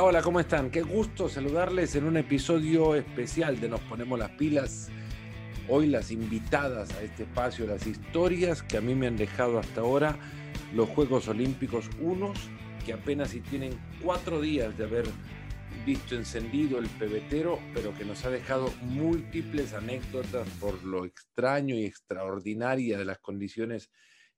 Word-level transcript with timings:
Hola, 0.00 0.08
hola, 0.08 0.22
¿cómo 0.22 0.40
están? 0.40 0.70
Qué 0.70 0.80
gusto 0.80 1.28
saludarles 1.28 1.94
en 1.94 2.04
un 2.04 2.16
episodio 2.16 2.94
especial 2.94 3.60
de 3.60 3.68
Nos 3.68 3.82
Ponemos 3.82 4.18
las 4.18 4.30
Pilas. 4.30 4.88
Hoy 5.68 5.88
las 5.88 6.10
invitadas 6.10 6.90
a 6.94 7.02
este 7.02 7.24
espacio, 7.24 7.66
las 7.66 7.86
historias 7.86 8.62
que 8.62 8.78
a 8.78 8.80
mí 8.80 8.94
me 8.94 9.08
han 9.08 9.18
dejado 9.18 9.58
hasta 9.58 9.82
ahora 9.82 10.18
los 10.72 10.88
Juegos 10.88 11.28
Olímpicos, 11.28 11.90
unos 12.00 12.48
que 12.86 12.94
apenas 12.94 13.28
si 13.28 13.42
tienen 13.42 13.78
cuatro 14.02 14.40
días 14.40 14.76
de 14.78 14.84
haber 14.84 15.04
visto 15.84 16.14
encendido 16.14 16.78
el 16.78 16.88
pebetero, 16.88 17.58
pero 17.74 17.94
que 17.94 18.06
nos 18.06 18.24
ha 18.24 18.30
dejado 18.30 18.72
múltiples 18.80 19.74
anécdotas 19.74 20.48
por 20.60 20.82
lo 20.82 21.04
extraño 21.04 21.74
y 21.74 21.84
extraordinaria 21.84 22.96
de 22.96 23.04
las 23.04 23.18
condiciones 23.18 23.90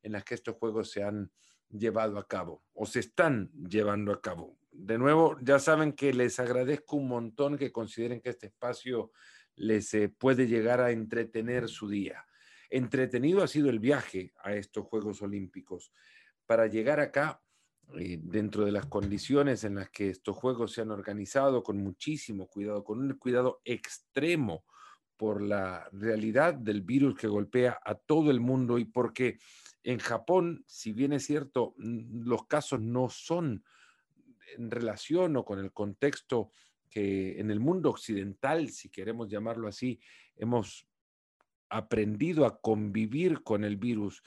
en 0.02 0.10
las 0.10 0.24
que 0.24 0.34
estos 0.34 0.56
Juegos 0.56 0.90
se 0.90 1.04
han 1.04 1.30
llevado 1.70 2.18
a 2.18 2.26
cabo 2.26 2.64
o 2.74 2.84
se 2.84 2.98
están 2.98 3.52
llevando 3.52 4.12
a 4.12 4.20
cabo. 4.20 4.58
De 4.72 4.96
nuevo, 4.96 5.36
ya 5.42 5.58
saben 5.58 5.92
que 5.92 6.14
les 6.14 6.40
agradezco 6.40 6.96
un 6.96 7.06
montón 7.06 7.58
que 7.58 7.70
consideren 7.70 8.22
que 8.22 8.30
este 8.30 8.46
espacio 8.46 9.12
les 9.54 9.92
eh, 9.92 10.08
puede 10.08 10.46
llegar 10.46 10.80
a 10.80 10.90
entretener 10.90 11.68
su 11.68 11.88
día. 11.88 12.24
Entretenido 12.70 13.42
ha 13.42 13.48
sido 13.48 13.68
el 13.68 13.80
viaje 13.80 14.32
a 14.42 14.54
estos 14.54 14.86
Juegos 14.86 15.20
Olímpicos. 15.20 15.92
Para 16.46 16.68
llegar 16.68 17.00
acá, 17.00 17.42
eh, 17.98 18.18
dentro 18.22 18.64
de 18.64 18.72
las 18.72 18.86
condiciones 18.86 19.64
en 19.64 19.74
las 19.74 19.90
que 19.90 20.08
estos 20.08 20.34
Juegos 20.36 20.72
se 20.72 20.80
han 20.80 20.90
organizado, 20.90 21.62
con 21.62 21.76
muchísimo 21.76 22.48
cuidado, 22.48 22.82
con 22.82 22.98
un 22.98 23.12
cuidado 23.18 23.60
extremo 23.66 24.64
por 25.18 25.42
la 25.42 25.86
realidad 25.92 26.54
del 26.54 26.80
virus 26.80 27.14
que 27.16 27.28
golpea 27.28 27.78
a 27.84 27.94
todo 27.94 28.30
el 28.30 28.40
mundo 28.40 28.78
y 28.78 28.86
porque 28.86 29.38
en 29.82 29.98
Japón, 29.98 30.64
si 30.66 30.92
bien 30.92 31.12
es 31.12 31.26
cierto, 31.26 31.74
los 31.76 32.46
casos 32.46 32.80
no 32.80 33.10
son 33.10 33.62
en 34.56 34.70
relación 34.70 35.36
o 35.36 35.44
con 35.44 35.58
el 35.58 35.72
contexto 35.72 36.50
que 36.90 37.40
en 37.40 37.50
el 37.50 37.58
mundo 37.58 37.90
occidental, 37.90 38.68
si 38.68 38.90
queremos 38.90 39.28
llamarlo 39.28 39.66
así, 39.66 39.98
hemos 40.36 40.86
aprendido 41.70 42.44
a 42.44 42.60
convivir 42.60 43.42
con 43.42 43.64
el 43.64 43.76
virus. 43.76 44.22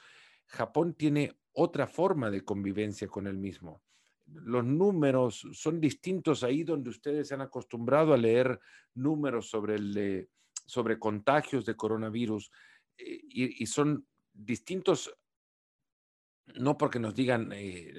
Japón 0.48 0.96
tiene 0.96 1.38
otra 1.54 1.88
forma 1.88 2.32
de 2.32 2.44
convivencia 2.44 3.08
con 3.08 3.28
el 3.28 3.38
mismo. 3.38 3.84
Los 4.26 4.66
números 4.66 5.48
son 5.54 5.80
distintos 5.80 6.44
ahí 6.44 6.64
donde 6.64 6.90
ustedes 6.90 7.28
se 7.28 7.36
han 7.36 7.42
acostumbrado 7.42 8.14
a 8.14 8.18
leer 8.18 8.60
números 8.96 9.48
sobre, 9.48 10.28
sobre 10.66 10.98
contagios 10.98 11.66
de 11.66 11.76
coronavirus 11.76 12.52
eh, 12.98 13.22
y, 13.30 13.66
son 13.68 14.08
distintos, 14.34 15.16
no 16.56 16.78
porque 16.78 17.00
nos 17.00 17.14
digan, 17.14 17.52
eh, 17.54 17.94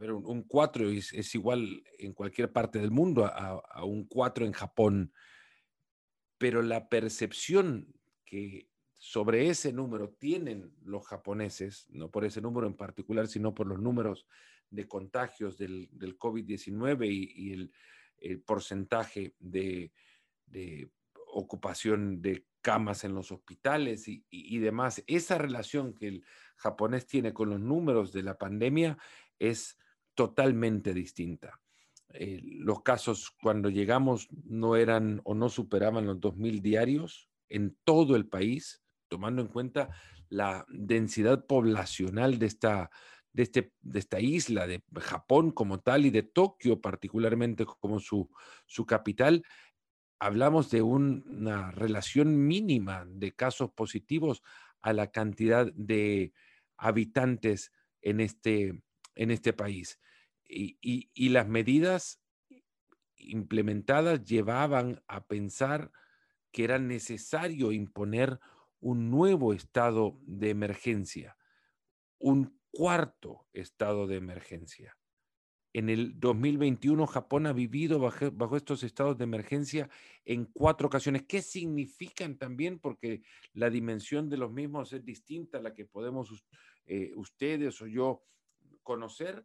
un 0.00 0.42
4 0.42 0.90
es, 0.90 1.34
igual 1.34 1.82
en 1.98 2.12
cualquier 2.12 2.52
parte 2.52 2.78
del 2.78 2.90
mundo 2.90 3.24
a, 3.24 3.62
a 3.70 3.84
un 3.84 4.04
4 4.04 4.46
en 4.46 4.52
Japón, 4.52 5.12
pero 6.38 6.62
la 6.62 6.88
percepción 6.88 7.94
que 8.24 8.68
sobre 8.98 9.48
ese 9.48 9.72
número 9.72 10.10
tienen 10.10 10.72
los 10.82 11.06
japoneses, 11.06 11.86
no 11.90 12.10
por 12.10 12.24
ese 12.24 12.40
número 12.40 12.66
en 12.66 12.74
particular, 12.74 13.28
sino 13.28 13.54
por 13.54 13.66
los 13.66 13.80
números 13.80 14.26
de 14.70 14.86
contagios 14.88 15.56
del, 15.56 15.88
COVID-19 16.18 17.08
y, 17.08 17.52
el, 17.52 18.42
porcentaje 18.42 19.34
de, 19.38 19.92
ocupación 21.30 22.20
de 22.20 22.44
camas 22.60 23.04
en 23.04 23.14
los 23.14 23.30
hospitales 23.30 24.06
y, 24.08 24.58
demás. 24.58 25.02
Esa 25.06 25.38
relación 25.38 25.94
que 25.94 26.08
el 26.08 26.24
japonés 26.56 27.06
tiene 27.06 27.32
con 27.32 27.50
los 27.50 27.60
números 27.60 28.12
de 28.12 28.24
la 28.24 28.36
pandemia 28.36 28.98
es 29.38 29.78
totalmente 30.18 30.92
distinta. 30.92 31.60
Eh, 32.12 32.40
los 32.42 32.82
casos 32.82 33.30
cuando 33.40 33.70
llegamos 33.70 34.26
no 34.42 34.74
eran 34.74 35.20
o 35.22 35.36
no 35.36 35.48
superaban 35.48 36.06
los 36.06 36.16
2.000 36.18 36.60
diarios 36.60 37.30
en 37.48 37.78
todo 37.84 38.16
el 38.16 38.26
país 38.26 38.82
tomando 39.06 39.42
en 39.42 39.46
cuenta 39.46 39.90
la 40.28 40.66
densidad 40.68 41.46
poblacional 41.46 42.40
de 42.40 42.46
esta, 42.46 42.90
de, 43.32 43.44
este, 43.44 43.72
de 43.80 44.00
esta 44.00 44.18
isla, 44.18 44.66
de 44.66 44.82
Japón 44.96 45.52
como 45.52 45.78
tal 45.78 46.04
y 46.04 46.10
de 46.10 46.24
Tokio 46.24 46.80
particularmente 46.80 47.64
como 47.64 48.00
su, 48.00 48.28
su 48.66 48.86
capital, 48.86 49.44
hablamos 50.18 50.68
de 50.72 50.82
una 50.82 51.70
relación 51.70 52.44
mínima 52.48 53.06
de 53.08 53.30
casos 53.36 53.70
positivos 53.70 54.42
a 54.80 54.92
la 54.92 55.12
cantidad 55.12 55.72
de 55.74 56.32
habitantes 56.76 57.70
en 58.02 58.18
este, 58.18 58.82
en 59.14 59.30
este 59.30 59.52
país. 59.52 60.00
Y, 60.48 60.78
y 61.12 61.28
las 61.28 61.46
medidas 61.46 62.22
implementadas 63.16 64.24
llevaban 64.24 65.02
a 65.06 65.26
pensar 65.26 65.92
que 66.52 66.64
era 66.64 66.78
necesario 66.78 67.72
imponer 67.72 68.40
un 68.80 69.10
nuevo 69.10 69.52
estado 69.52 70.18
de 70.22 70.50
emergencia, 70.50 71.36
un 72.18 72.58
cuarto 72.70 73.46
estado 73.52 74.06
de 74.06 74.16
emergencia. 74.16 74.96
En 75.74 75.90
el 75.90 76.18
2021 76.18 77.06
Japón 77.06 77.46
ha 77.46 77.52
vivido 77.52 77.98
bajo, 77.98 78.56
estos 78.56 78.82
estados 78.82 79.18
de 79.18 79.24
emergencia 79.24 79.90
en 80.24 80.46
cuatro 80.46 80.86
ocasiones. 80.88 81.24
¿Qué 81.28 81.42
significan 81.42 82.38
también? 82.38 82.78
Porque 82.78 83.22
la 83.52 83.68
dimensión 83.68 84.30
de 84.30 84.38
los 84.38 84.50
mismos 84.50 84.92
es 84.92 85.04
distinta 85.04 85.58
a 85.58 85.62
la 85.62 85.74
que 85.74 85.84
podemos 85.84 86.44
eh, 86.86 87.12
ustedes 87.16 87.80
o 87.82 87.86
yo 87.86 88.24
conocer. 88.82 89.44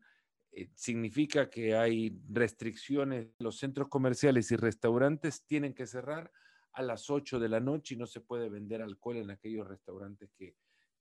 Eh, 0.55 0.69
significa 0.75 1.49
que 1.49 1.75
hay 1.75 2.21
restricciones, 2.29 3.29
los 3.39 3.57
centros 3.57 3.89
comerciales 3.89 4.51
y 4.51 4.55
restaurantes 4.55 5.43
tienen 5.45 5.73
que 5.73 5.87
cerrar, 5.87 6.31
a 6.73 6.81
las 6.81 7.09
8 7.09 7.39
de 7.39 7.49
la 7.49 7.59
noche 7.59 7.93
y 7.93 7.97
no 7.97 8.07
se 8.07 8.21
puede 8.21 8.49
vender 8.49 8.81
alcohol 8.81 9.17
en 9.17 9.29
aquellos 9.29 9.67
restaurantes 9.67 10.31
que, 10.33 10.55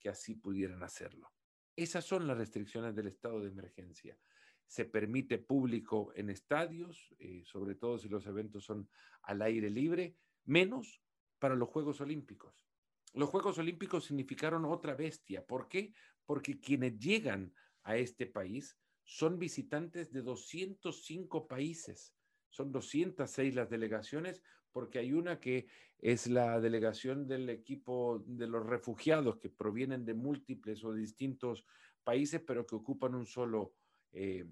así 0.09 0.35
pudieran 0.35 0.83
hacerlo. 0.83 1.33
Esas 1.77 2.05
son 2.05 2.27
las 2.27 2.37
restricciones 2.37 2.95
del 2.95 3.07
estado 3.07 3.41
de 3.41 3.49
emergencia. 3.49 4.19
Se 4.67 4.85
permite 4.85 5.39
público 5.39 6.13
en 6.17 6.29
estadios, 6.29 7.15
eh, 7.19 7.43
sobre 7.45 7.77
todo 7.77 7.99
si 7.99 8.09
los 8.09 8.27
eventos 8.27 8.65
son 8.65 8.89
al 9.23 9.43
aire 9.43 9.71
libre, 9.71 10.17
menos 10.45 11.01
para 11.39 11.55
los 11.55 11.69
Juegos 11.69 12.01
Olímpicos. 12.01 12.67
Los 13.15 13.31
Juegos 13.31 13.59
Olímpicos 13.59 14.07
significaron 14.07 14.65
otra 14.65 14.95
bestia. 14.95 15.47
¿Por 15.47 15.69
qué? 15.69 15.95
Porque 16.25 16.59
quienes 16.59 16.99
llegan 16.99 17.55
a 17.85 17.97
este 17.97 18.27
país 18.27 18.77
son 19.13 19.39
visitantes 19.39 20.11
de 20.11 20.23
205 20.23 21.47
países. 21.47 22.15
Son 22.49 22.73
206 22.73 23.55
las 23.55 23.69
delegaciones 23.69 24.43
porque 24.73 25.01
hay 25.01 25.13
una 25.13 25.39
que 25.39 25.67
es 25.99 26.29
la 26.29 26.59
delegación 26.63 27.29
del 27.29 27.51
equipo 27.51 28.25
de 28.27 28.47
los 28.47 28.65
refugiados 28.65 29.37
que 29.37 29.51
provienen 29.51 30.07
de 30.07 30.15
múltiples 30.15 30.83
o 30.83 30.95
distintos 30.95 31.67
países, 32.03 32.41
pero 32.41 32.65
que 32.65 32.75
ocupan 32.75 33.15
un 33.15 33.27
solo, 33.27 33.75
eh, 34.13 34.47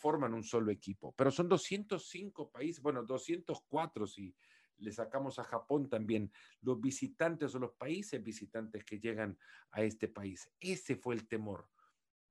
forman 0.00 0.34
un 0.34 0.42
solo 0.42 0.72
equipo. 0.72 1.14
Pero 1.16 1.30
son 1.30 1.48
205 1.48 2.50
países, 2.50 2.82
bueno, 2.82 3.04
204 3.04 4.08
si 4.08 4.34
le 4.78 4.90
sacamos 4.90 5.38
a 5.38 5.44
Japón 5.44 5.88
también, 5.88 6.32
los 6.60 6.80
visitantes 6.80 7.54
o 7.54 7.60
los 7.60 7.74
países 7.74 8.20
visitantes 8.20 8.84
que 8.84 8.98
llegan 8.98 9.38
a 9.70 9.84
este 9.84 10.08
país. 10.08 10.50
Ese 10.58 10.96
fue 10.96 11.14
el 11.14 11.28
temor, 11.28 11.68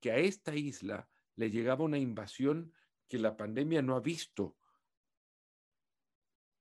que 0.02 0.12
a 0.12 0.18
esta 0.18 0.54
isla 0.54 1.08
le 1.36 1.50
llegaba 1.50 1.86
una 1.86 1.98
invasión 1.98 2.74
que 3.08 3.20
la 3.20 3.36
pandemia 3.36 3.82
no 3.82 3.96
ha 3.96 4.00
visto 4.00 4.58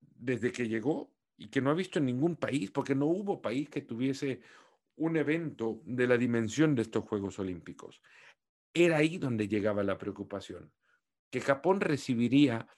desde 0.00 0.52
que 0.52 0.68
llegó 0.68 1.12
y 1.36 1.48
que 1.48 1.60
no 1.60 1.70
ha 1.70 1.74
visto 1.74 1.98
en 1.98 2.06
ningún 2.06 2.36
país, 2.36 2.70
porque 2.70 2.94
no 2.94 3.06
hubo 3.06 3.40
país 3.40 3.68
que 3.68 3.80
tuviese 3.80 4.40
un 4.96 5.16
evento 5.16 5.80
de 5.84 6.06
la 6.06 6.18
dimensión 6.18 6.74
de 6.74 6.82
estos 6.82 7.04
Juegos 7.04 7.38
Olímpicos. 7.38 8.02
Era 8.74 8.98
ahí 8.98 9.16
donde 9.16 9.48
llegaba 9.48 9.82
la 9.82 9.96
preocupación, 9.96 10.70
que 11.30 11.40
Japón 11.40 11.80
recibiría 11.80 12.68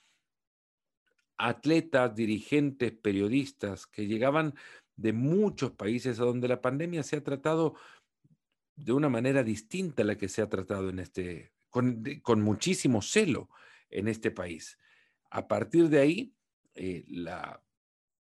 atletas, 1.37 2.15
dirigentes, 2.15 2.93
periodistas 2.93 3.87
que 3.87 4.07
llegaban 4.07 4.55
de 4.97 5.13
muchos 5.13 5.73
países 5.73 6.21
a 6.21 6.25
donde 6.25 6.47
la 6.47 6.61
pandemia 6.61 7.03
se 7.03 7.17
ha 7.17 7.25
tratado 7.25 7.75
de 8.77 8.93
una 8.93 9.09
manera 9.09 9.43
distinta 9.43 10.03
a 10.03 10.07
la 10.07 10.17
que 10.17 10.29
se 10.29 10.43
ha 10.43 10.49
tratado 10.49 10.91
en 10.91 11.01
este, 11.01 11.52
con, 11.73 12.43
muchísimo 12.43 13.03
celo 13.03 13.49
en 13.91 14.07
este 14.07 14.31
país. 14.31 14.79
A 15.31 15.49
partir 15.49 15.89
de 15.89 15.99
ahí, 15.99 16.35
eh, 16.75 17.05
la 17.09 17.63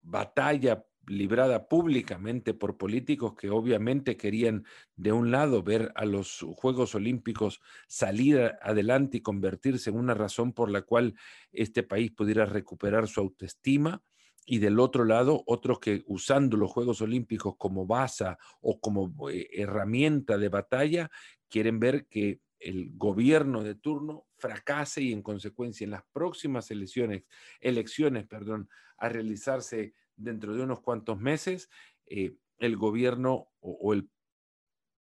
batalla 0.01 0.86
librada 1.06 1.68
públicamente 1.68 2.54
por 2.54 2.78
políticos 2.78 3.36
que 3.36 3.50
obviamente 3.50 4.16
querían 4.16 4.66
de 4.95 5.12
un 5.12 5.31
lado 5.31 5.62
ver 5.62 5.92
a 5.95 6.06
los 6.06 6.45
Juegos 6.56 6.95
Olímpicos 6.95 7.60
salir 7.88 8.54
adelante 8.62 9.18
y 9.18 9.22
convertirse 9.22 9.90
en 9.90 9.98
una 9.98 10.13
razón 10.13 10.54
por 10.54 10.72
la 10.72 10.84
cual 10.84 11.16
este 11.51 11.84
país 11.84 12.12
pudiera 12.12 12.45
recuperar 12.45 13.10
su 13.10 13.19
autoestima 13.19 14.01
y 14.45 14.60
del 14.60 14.80
otro 14.80 15.04
lado 15.04 15.44
otros 15.45 15.80
que 15.80 16.04
usando 16.07 16.56
los 16.56 16.72
Juegos 16.72 17.01
Olímpicos 17.01 17.56
como 17.57 17.86
base 17.86 18.25
o 18.62 18.80
como 18.80 19.30
eh, 19.30 19.50
herramienta 19.51 20.38
de 20.38 20.50
batalla 20.50 21.12
quieren 21.50 21.80
ver 21.80 22.07
que 22.07 22.40
el 22.63 22.92
gobierno 22.95 23.63
de 23.63 23.75
turno 23.75 24.25
fracase 24.38 25.01
y 25.01 25.13
en 25.13 25.21
consecuencia 25.21 25.86
en 25.86 25.92
las 25.92 26.04
próximas 26.12 26.71
elecciones, 26.71 27.24
elecciones 27.60 28.25
perdón, 28.25 28.69
a 28.98 29.10
realizarse 29.10 29.94
dentro 30.15 30.56
de 30.56 30.63
unos 30.63 30.81
cuantos 30.81 31.19
meses, 31.19 31.69
eh, 32.06 32.36
el 32.60 32.77
gobierno 32.77 33.50
o, 33.60 33.94
el 33.94 34.10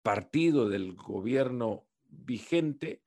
partido 0.02 0.68
del 0.68 0.94
gobierno 0.94 1.86
vigente 2.04 3.02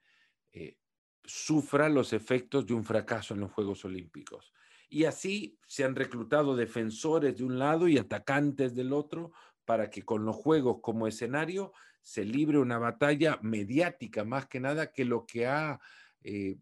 eh, 0.51 0.77
sufra 1.23 1.87
los 1.89 2.13
efectos 2.13 2.65
de 2.65 2.73
un 2.73 2.83
fracaso 2.83 3.33
en 3.33 3.41
los 3.41 3.51
Juegos 3.51 3.85
Olímpicos. 3.85 4.51
Y 4.89 5.05
así 5.05 5.59
se 5.67 5.83
han 5.83 5.95
reclutado 5.95 6.55
defensores 6.55 7.37
de 7.37 7.43
un 7.43 7.59
lado 7.59 7.87
y 7.87 7.97
atacantes 7.97 8.73
del 8.75 8.91
otro 8.91 9.31
para 9.65 9.91
que 9.91 10.01
con 10.01 10.25
los 10.25 10.35
Juegos 10.35 10.79
como 10.81 11.05
escenario 11.05 11.73
se 12.01 12.25
libre 12.25 12.57
una 12.57 12.77
batalla 12.77 13.39
mediática 13.41 14.23
más 14.23 14.47
que 14.47 14.59
nada 14.59 14.91
que 14.91 15.05
lo 15.05 15.25
que 15.25 15.47
ha, 15.47 15.79
eh, 16.23 16.57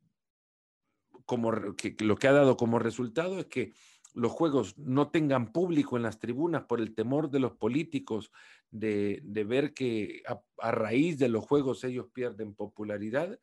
como, 1.26 1.52
lo 1.52 2.16
que 2.18 2.28
ha 2.28 2.32
dado 2.32 2.58
como 2.58 2.80
resultado 2.80 3.40
es 3.40 3.46
que 3.46 3.74
los 4.14 4.32
juegos 4.32 4.78
no 4.78 5.10
tengan 5.10 5.52
público 5.52 5.96
en 5.96 6.04
las 6.04 6.20
tribunas 6.20 6.64
por 6.64 6.82
el 6.82 6.96
temor 6.96 7.30
de 7.30 7.40
los 7.40 7.54
políticos 7.54 8.32
de, 8.72 9.22
ver 9.48 9.74
que 9.74 10.24
a, 10.26 10.72
raíz 10.72 11.20
de 11.20 11.30
los 11.30 11.46
juegos 11.46 11.84
ellos 11.84 12.08
pierden 12.12 12.56
popularidad 12.56 13.40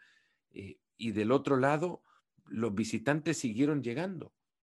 eh, 0.50 0.78
y 0.96 1.12
del 1.12 1.32
otro 1.32 1.56
lado 1.56 2.02
los 2.46 2.74
visitantes 2.74 3.38
siguieron 3.38 3.82
llegando 3.82 4.32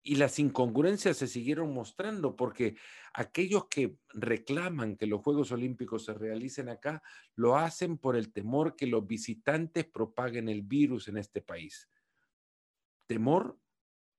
y 0.07 0.16
las 0.16 0.38
incongruencias 0.38 1.18
se 1.18 1.28
siguieron 1.28 1.74
mostrando 1.74 2.36
porque 2.36 2.78
aquellos 3.12 3.66
que 3.66 3.98
reclaman 4.10 4.98
que 4.98 5.07
los 5.07 5.22
Juegos 5.22 5.52
Olímpicos 5.52 6.06
se 6.06 6.13
realicen 6.13 6.69
acá 6.69 7.02
lo 7.34 7.57
hacen 7.57 7.98
por 7.98 8.16
el 8.16 8.31
temor 8.31 8.75
que 8.75 8.86
los 8.86 9.06
visitantes 9.07 9.84
propaguen 9.86 10.48
el 10.48 10.62
virus 10.62 11.07
en 11.07 11.18
este 11.18 11.42
país. 11.42 11.90
Temor 13.07 13.60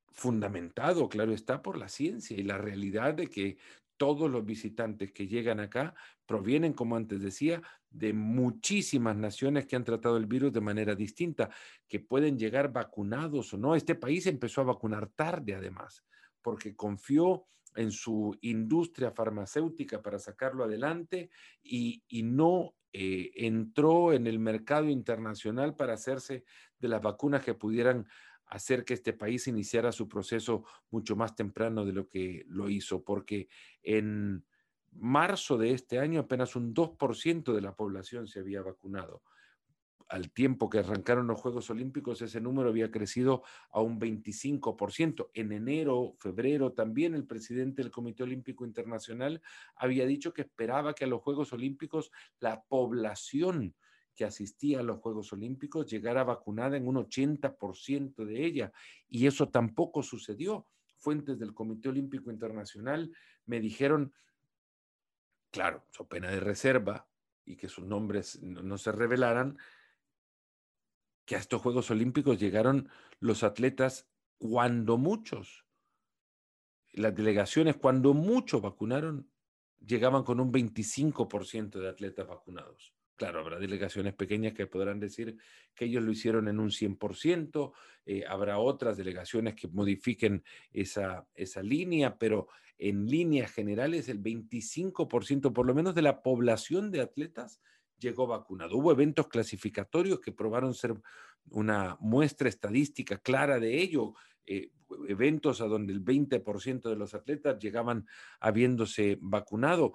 fundamentado, 0.09 1.09
claro 1.09 1.33
está, 1.33 1.63
por 1.63 1.79
la 1.79 1.89
ciencia 1.89 2.37
y 2.37 2.43
la 2.43 2.59
realidad 2.59 3.15
de 3.15 3.29
que 3.29 3.57
todos 3.97 4.31
los 4.31 4.45
visitantes 4.45 5.13
que 5.13 5.27
llegan 5.27 5.61
acá 5.61 5.95
provienen, 6.27 6.73
como 6.73 6.97
antes 6.97 7.21
decía, 7.21 7.63
de 7.91 8.13
muchísimas 8.13 9.17
naciones 9.17 9.67
que 9.67 9.77
han 9.77 9.85
tratado 9.85 10.17
el 10.17 10.27
virus 10.27 10.53
de 10.53 10.61
manera 10.61 10.95
distinta, 10.95 11.51
que 11.89 12.01
pueden 12.01 12.39
llegar 12.39 12.73
vacunados 12.73 13.55
o 13.55 13.59
no. 13.59 13.75
Este 13.75 13.95
país 13.95 14.27
empezó 14.27 14.61
a 14.61 14.65
vacunar 14.65 15.09
tarde, 15.09 15.55
además, 15.55 16.05
porque 16.43 16.77
confió 16.77 17.47
en 17.75 17.91
su 17.91 18.37
industria 18.41 19.13
farmacéutica 19.13 20.03
para 20.03 20.19
sacarlo 20.19 20.65
adelante 20.65 21.31
y, 21.63 22.03
no 22.23 22.75
eh, 22.93 23.31
entró 23.35 24.13
en 24.13 24.27
el 24.27 24.39
mercado 24.39 24.89
internacional 24.89 25.77
para 25.77 25.95
hacerse 25.95 26.45
de 26.79 26.89
las 26.89 27.03
vacunas 27.03 27.45
que 27.45 27.55
pudieran 27.55 28.07
hacer 28.47 28.85
que 28.85 28.95
este 28.95 29.13
país 29.13 29.49
iniciara 29.49 29.93
su 29.93 30.09
proceso 30.09 30.65
mucho 30.91 31.17
más 31.17 31.35
temprano 31.35 31.85
de 31.85 31.93
lo 31.93 32.09
que 32.09 32.45
lo 32.49 32.69
hizo, 32.69 33.05
porque 33.05 33.49
en 33.83 34.45
marzo 34.93 35.59
de 35.59 35.73
este 35.73 35.99
año 35.99 36.21
apenas 36.21 36.57
un 36.57 36.75
2% 36.75 37.55
de 37.55 37.61
la 37.61 37.75
población 37.75 38.27
se 38.27 38.41
había 38.41 38.63
vacunado. 38.63 39.23
Al 40.09 40.31
tiempo 40.31 40.71
que 40.71 40.79
arrancaron 40.79 41.27
los 41.27 41.41
Juegos 41.41 41.69
Olímpicos, 41.69 42.23
ese 42.23 42.41
número 42.41 42.69
había 42.69 42.93
crecido 42.93 43.43
a 43.71 43.81
un 43.81 43.99
25%. 43.99 45.31
En 45.35 45.51
enero, 45.51 46.15
febrero, 46.21 46.73
también 46.73 47.15
el 47.15 47.27
presidente 47.27 47.83
del 47.83 47.91
Comité 47.91 48.23
Olímpico 48.23 48.65
Internacional 48.65 49.43
había 49.75 50.07
dicho 50.07 50.33
que 50.33 50.43
esperaba 50.43 50.95
que 50.95 51.05
a 51.05 51.09
los 51.09 51.23
Juegos 51.23 51.53
Olímpicos 51.53 52.13
la 52.39 52.63
población 52.63 53.75
que 54.17 54.25
asistía 54.25 54.81
a 54.81 54.83
los 54.83 54.99
Juegos 54.99 55.33
Olímpicos 55.33 55.87
llegara 55.89 56.25
vacunada 56.25 56.77
en 56.77 56.89
un 56.89 56.97
80% 56.97 58.25
de 58.25 58.45
ella. 58.45 58.73
Y 59.09 59.27
eso 59.27 59.51
tampoco 59.51 60.03
sucedió. 60.03 60.67
Fuentes 60.97 61.39
del 61.39 61.53
Comité 61.53 61.91
Olímpico 61.91 62.31
Internacional 62.31 63.13
me 63.45 63.61
dijeron, 63.61 64.13
claro, 65.51 65.87
su 65.91 66.09
pena 66.09 66.31
de 66.31 66.41
reserva 66.41 67.07
y 67.45 67.57
que 67.57 67.69
sus 67.69 67.85
nombres 67.85 68.43
no, 68.43 68.79
se 68.79 68.91
revelaran, 68.91 69.59
que 71.27 71.37
a 71.37 71.39
estos 71.39 71.61
Juegos 71.61 71.91
Olímpicos 71.91 72.41
llegaron 72.41 72.89
los 73.21 73.45
atletas 73.45 74.09
cuando 74.39 74.97
muchos, 74.97 75.67
las 76.93 77.15
delegaciones 77.15 77.77
cuando 77.77 78.15
muchos 78.15 78.63
vacunaron, 78.63 79.31
llegaban 79.85 80.25
con 80.25 80.41
un 80.41 80.51
25% 80.51 81.79
de 81.79 81.89
atletas 81.89 82.27
vacunados. 82.27 82.96
Claro, 83.17 83.41
habrá 83.41 83.59
delegaciones 83.59 84.15
pequeñas 84.15 84.53
que 84.53 84.67
podrán 84.67 85.01
decir 85.01 85.39
que 85.75 85.87
ellos 85.87 86.03
lo 86.03 86.13
hicieron 86.13 86.49
en 86.49 86.61
un 86.61 86.71
100%, 86.71 87.73
eh, 88.05 88.25
habrá 88.29 88.59
otras 88.59 88.99
delegaciones 88.99 89.55
que 89.55 89.69
modifiquen 89.69 90.45
esa, 90.71 91.27
esa 91.35 91.63
línea, 91.63 92.19
pero 92.19 92.49
en 92.79 93.07
líneas 93.07 93.51
generales 93.51 94.11
el 94.11 94.23
25% 94.23 95.53
por 95.55 95.67
lo 95.67 95.75
menos 95.75 95.95
de 95.95 96.03
la 96.03 96.23
población 96.23 96.91
de 96.91 97.01
atletas 97.01 97.63
llegó 97.99 98.27
vacunado. 98.27 98.77
Hubo 98.77 98.93
eventos 98.93 99.29
clasificatorios 99.29 100.21
que 100.21 100.33
probaron 100.33 100.75
ser 100.75 100.95
una 101.51 101.97
muestra 102.01 102.51
estadística 102.51 103.17
clara 103.17 103.59
de 103.59 103.81
ello, 103.81 104.15
eh, 104.45 104.73
eventos 105.09 105.63
a 105.63 105.67
donde 105.67 105.95
el 105.95 106.05
20% 106.05 106.91
de 106.91 106.97
los 106.97 107.15
atletas 107.15 107.59
llegaban 107.59 108.07
habiéndose 108.41 109.17
vacunado. 109.23 109.95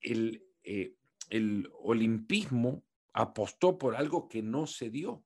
El, 0.00 0.44
eh, 0.62 0.94
el 1.30 1.70
olimpismo 1.82 2.84
apostó 3.12 3.78
por 3.78 3.96
algo 3.96 4.28
que 4.28 4.42
no 4.42 4.66
se 4.66 4.90
dio, 4.90 5.24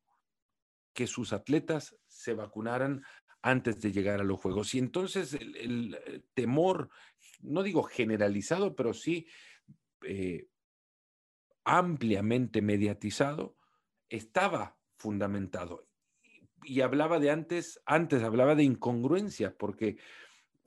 que 0.93 1.07
sus 1.07 1.33
atletas 1.33 1.97
se 2.07 2.35
vacunaran 2.35 3.03
antes 3.43 3.81
de 3.81 3.93
llegar 3.93 4.21
a 4.21 4.25
los 4.25 4.41
Juegos. 4.41 4.75
Y 4.75 4.79
entonces 4.79 5.35
el, 5.35 5.95
eh, 6.07 6.23
temor, 6.35 6.91
no 7.41 7.63
digo 7.63 7.83
generalizado, 7.83 8.75
pero 8.75 8.93
sí 8.93 9.27
eh, 10.03 10.49
ampliamente 11.65 12.63
mediatizado, 12.63 13.57
estaba 14.09 14.79
fundamentado. 14.97 15.87
Y, 16.65 16.81
hablaba 16.81 17.19
de 17.21 17.31
antes, 17.31 17.81
antes 17.87 18.23
hablaba 18.23 18.55
de 18.55 18.65
incongruencia, 18.65 19.57
porque 19.57 19.99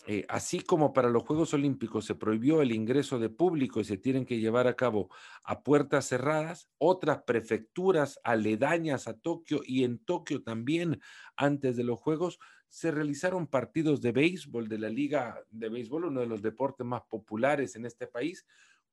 eh, 0.07 0.25
así 0.29 0.61
como 0.61 0.93
para 0.93 1.09
los 1.09 1.23
Juegos 1.23 1.53
Olímpicos 1.53 2.05
se 2.05 2.15
prohibió 2.15 2.61
el 2.61 2.71
ingreso 2.71 3.19
de 3.19 3.29
público 3.29 3.79
y 3.79 3.83
se 3.83 3.97
tienen 3.97 4.25
que 4.25 4.39
llevar 4.39 4.67
a 4.67 4.75
cabo 4.75 5.09
a 5.43 5.61
puertas 5.61 6.07
cerradas, 6.07 6.69
otras 6.79 7.21
prefecturas 7.23 8.19
aledañas 8.23 9.07
a 9.07 9.13
Tokio 9.13 9.61
y 9.63 9.83
en 9.83 9.99
Tokio 9.99 10.41
también 10.41 10.99
antes 11.35 11.77
de 11.77 11.83
los 11.83 11.99
Juegos 11.99 12.39
se 12.67 12.89
realizaron 12.89 13.47
partidos 13.47 14.01
de 14.01 14.11
béisbol 14.11 14.67
de 14.69 14.79
la 14.79 14.89
Liga 14.89 15.39
de 15.49 15.69
Béisbol, 15.69 16.05
uno 16.05 16.21
de 16.21 16.27
los 16.27 16.41
deportes 16.41 16.87
más 16.87 17.01
populares 17.03 17.75
en 17.75 17.85
este 17.85 18.07
país, 18.07 18.45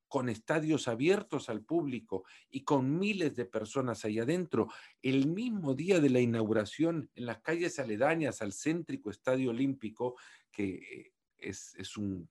con 0.09 0.29
estadios 0.29 0.89
abiertos 0.89 1.49
al 1.49 1.63
público 1.63 2.25
y 2.51 2.63
con 2.65 2.99
miles 2.99 3.37
de 3.37 3.45
personas 3.45 4.05
ahí 4.05 4.19
adentro. 4.19 4.69
El 5.03 5.29
mismo 5.29 5.75
día 5.75 6.01
de 6.01 6.11
la 6.11 6.21
inauguración, 6.21 7.11
en 7.15 7.27
las 7.27 7.39
calles 7.39 7.79
aledañas 7.79 8.43
al 8.43 8.53
céntrico 8.53 9.11
Estadio 9.11 9.51
Olímpico, 9.51 10.17
que 10.51 11.13
es, 11.37 11.75
es 11.77 11.97
una 11.97 12.27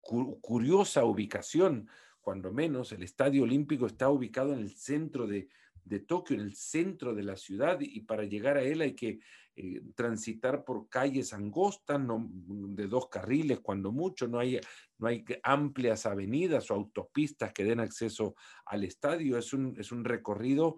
curiosa 0.00 1.04
ubicación, 1.04 1.88
cuando 2.20 2.52
menos, 2.52 2.92
el 2.92 3.02
Estadio 3.02 3.42
Olímpico 3.42 3.86
está 3.86 4.08
ubicado 4.08 4.52
en 4.52 4.60
el 4.60 4.70
centro 4.70 5.26
de, 5.26 5.48
de 5.84 6.00
Tokio, 6.00 6.36
en 6.36 6.42
el 6.42 6.54
centro 6.54 7.14
de 7.14 7.22
la 7.22 7.36
ciudad, 7.36 7.78
y 7.80 8.00
para 8.00 8.24
llegar 8.24 8.56
a 8.56 8.62
él 8.62 8.80
hay 8.80 8.94
que 8.94 9.20
eh, 9.54 9.82
transitar 9.94 10.64
por 10.64 10.88
calles 10.88 11.32
angostas, 11.32 12.00
de 12.00 12.86
dos 12.86 13.08
carriles, 13.08 13.60
cuando 13.60 13.92
mucho, 13.92 14.26
no 14.26 14.38
hay, 14.38 14.58
no 14.98 15.08
hay 15.08 15.24
amplias 15.42 16.06
avenidas 16.06 16.70
o 16.70 16.74
autopistas 16.74 17.52
que 17.52 17.64
den 17.64 17.80
acceso 17.80 18.34
al 18.64 18.84
estadio, 18.84 19.36
es 19.36 19.52
un, 19.52 19.74
es 19.78 19.92
un 19.92 20.04
recorrido 20.04 20.76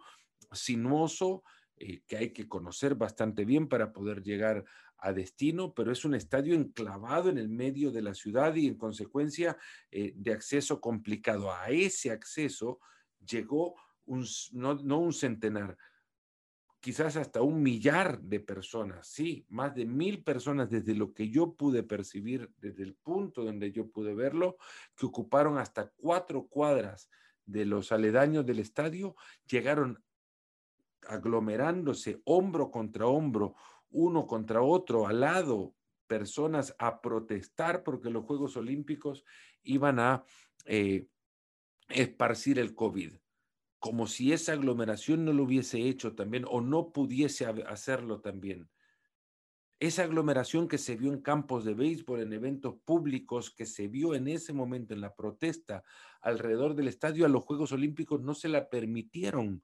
sinuoso 0.51 1.45
eh, 1.77 2.03
que 2.07 2.17
hay 2.17 2.33
que 2.33 2.49
conocer 2.49 2.95
bastante 2.95 3.45
bien 3.45 3.69
para 3.69 3.93
poder 3.93 4.23
llegar 4.23 4.65
a 4.99 5.13
destino, 5.13 5.75
pero 5.75 5.93
es 5.93 6.05
un 6.05 6.15
estadio 6.15 6.55
enclavado 6.55 7.29
en 7.29 7.39
el 7.39 7.49
medio 7.49 7.91
de 7.91 8.03
la 8.03 8.15
ciudad 8.15 8.55
y 8.55 8.67
en 8.67 8.77
consecuencia 8.77 9.57
eh, 9.91 10.13
de 10.17 10.33
acceso 10.33 10.81
complicado. 10.81 11.53
A 11.53 11.69
ese 11.69 12.11
acceso 12.11 12.81
llegó 13.25 13.75
no 14.07 14.99
un 14.99 15.13
centenar, 15.13 15.77
quizás 16.85 17.17
hasta 17.17 17.41
un 17.41 17.63
millar 17.63 18.21
de 18.21 18.41
personas, 18.41 19.09
sí, 19.09 19.47
más 19.49 19.75
de 19.75 19.87
mil 19.87 20.23
personas 20.23 20.69
desde 20.69 20.95
lo 20.95 21.15
que 21.15 21.31
yo 21.31 21.55
pude 21.55 21.83
percibir, 21.83 22.53
desde 22.59 22.83
el 22.83 22.95
punto 22.95 23.43
donde 23.43 23.73
yo 23.73 23.89
pude 23.89 24.15
verlo, 24.15 24.59
que 24.95 25.07
ocuparon 25.07 25.57
hasta 25.57 25.91
cuatro 25.97 26.47
cuadras 26.47 27.09
de 27.47 27.65
los 27.65 27.91
aledaños 27.91 28.45
del 28.45 28.59
estadio, 28.59 29.17
llegaron 29.47 30.05
aglomerándose 31.09 32.21
hombro 32.27 32.71
contra 32.71 33.07
hombro, 33.07 33.55
uno 33.89 34.27
contra 34.27 34.61
otro, 34.61 35.07
al 35.07 35.21
lado, 35.21 35.75
personas 36.07 36.77
a 36.79 37.01
protestar 37.01 37.83
porque 37.83 38.11
los 38.11 38.27
Juegos 38.27 38.59
Olímpicos 38.59 39.25
iban 39.63 39.99
a 39.99 40.23
eh, 40.67 41.09
esparcir 41.89 42.59
el 42.59 42.75
COVID 42.75 43.15
como 43.85 44.07
si 44.07 44.33
esa 44.33 44.55
aglomeración 44.55 45.27
no 45.27 45.35
lo 45.35 45.43
hubiese 45.43 45.79
hecho 45.79 46.15
también 46.15 46.47
o 46.49 46.63
no 46.63 46.91
pudiese 46.91 47.45
hacerlo 47.45 48.23
también. 48.23 48.71
Esa 49.79 50.05
aglomeración 50.05 50.69
que 50.69 50.79
se 50.79 50.97
vio 50.97 51.13
en 51.13 51.21
campos 51.21 51.67
de 51.67 51.75
béisbol, 51.75 52.23
en 52.23 52.33
eventos 52.33 52.77
públicos, 52.87 53.51
que 53.55 53.67
se 53.67 53.89
vio 53.89 54.15
en 54.15 54.27
ese 54.27 54.55
momento 54.55 54.95
en 54.95 55.03
la 55.03 55.15
protesta 55.15 55.85
alrededor 56.23 56.75
del 56.75 56.89
estadio 56.89 57.27
a 57.27 57.29
los 57.29 57.45
Juegos 57.45 57.73
Olímpicos, 57.73 58.23
no 58.23 58.33
se 58.33 58.49
la 58.49 58.71
permitieron 58.71 59.63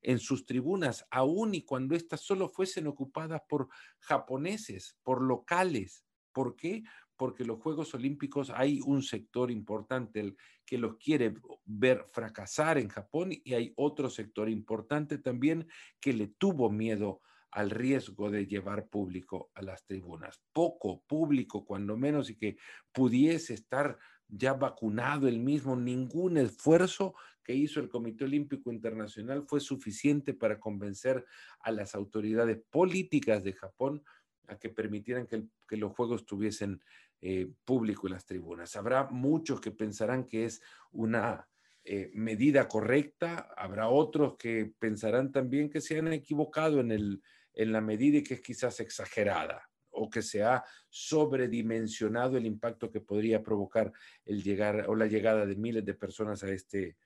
en 0.00 0.20
sus 0.20 0.46
tribunas, 0.46 1.04
aun 1.10 1.56
y 1.56 1.64
cuando 1.64 1.96
éstas 1.96 2.20
solo 2.20 2.48
fuesen 2.48 2.86
ocupadas 2.86 3.42
por 3.48 3.66
japoneses, 3.98 4.96
por 5.02 5.20
locales. 5.20 6.04
¿Por 6.30 6.54
qué? 6.54 6.84
Porque 7.16 7.44
los 7.44 7.60
Juegos 7.60 7.94
Olímpicos 7.94 8.50
hay 8.50 8.80
un 8.84 9.02
sector 9.02 9.50
importante 9.50 10.34
que 10.64 10.78
los 10.78 10.96
quiere 10.96 11.34
ver 11.64 12.06
fracasar 12.12 12.78
en 12.78 12.88
Japón 12.88 13.30
y 13.32 13.54
hay 13.54 13.72
otro 13.76 14.10
sector 14.10 14.48
importante 14.48 15.18
también 15.18 15.66
que 16.00 16.12
le 16.12 16.28
tuvo 16.28 16.70
miedo 16.70 17.20
al 17.50 17.70
riesgo 17.70 18.30
de 18.30 18.46
llevar 18.46 18.88
público 18.88 19.50
a 19.54 19.62
las 19.62 19.84
tribunas. 19.86 20.42
Poco 20.52 21.02
público, 21.06 21.64
cuando 21.64 21.96
menos, 21.96 22.28
y 22.28 22.36
que 22.36 22.58
pudiese 22.92 23.54
estar 23.54 23.98
ya 24.28 24.52
vacunado 24.52 25.28
el 25.28 25.38
mismo, 25.38 25.76
ningún 25.76 26.36
esfuerzo 26.36 27.14
que 27.42 27.54
hizo 27.54 27.80
el 27.80 27.88
Comité 27.88 28.24
Olímpico 28.24 28.72
Internacional 28.72 29.44
fue 29.46 29.60
suficiente 29.60 30.34
para 30.34 30.58
convencer 30.58 31.24
a 31.60 31.70
las 31.70 31.94
autoridades 31.94 32.60
políticas 32.70 33.44
de 33.44 33.52
Japón 33.52 34.02
a 34.48 34.58
que 34.58 34.68
permitieran 34.68 35.26
que, 35.26 35.76
los 35.76 35.92
Juegos 35.92 36.26
tuviesen 36.26 36.80
eh, 37.20 37.48
público 37.64 38.06
en 38.06 38.14
las 38.14 38.26
tribunas. 38.26 38.76
Habrá 38.76 39.04
muchos 39.04 39.60
que 39.60 39.70
pensarán 39.70 40.24
que 40.24 40.44
es 40.44 40.60
una 40.92 41.48
eh, 41.84 42.10
medida 42.14 42.68
correcta, 42.68 43.48
habrá 43.56 43.88
otros 43.88 44.36
que 44.36 44.72
pensarán 44.78 45.30
también 45.32 45.70
que 45.70 45.80
se 45.80 45.98
han 45.98 46.12
equivocado 46.12 46.80
en 46.80 46.90
el, 46.90 47.22
en 47.54 47.72
la 47.72 47.80
medida 47.80 48.18
y 48.18 48.22
que 48.22 48.34
es 48.34 48.40
quizás 48.40 48.80
exagerada 48.80 49.70
o 49.90 50.10
que 50.10 50.22
se 50.22 50.42
ha 50.42 50.64
sobredimensionado 50.90 52.36
el 52.36 52.46
impacto 52.46 52.90
que 52.90 53.00
podría 53.00 53.42
provocar 53.42 53.92
el 54.24 54.42
llegar 54.42 54.86
o 54.88 54.94
la 54.94 55.06
llegada 55.06 55.46
de 55.46 55.56
miles 55.56 55.84
de 55.84 55.94
personas 55.94 56.42
a, 56.42 56.50
este, 56.50 56.96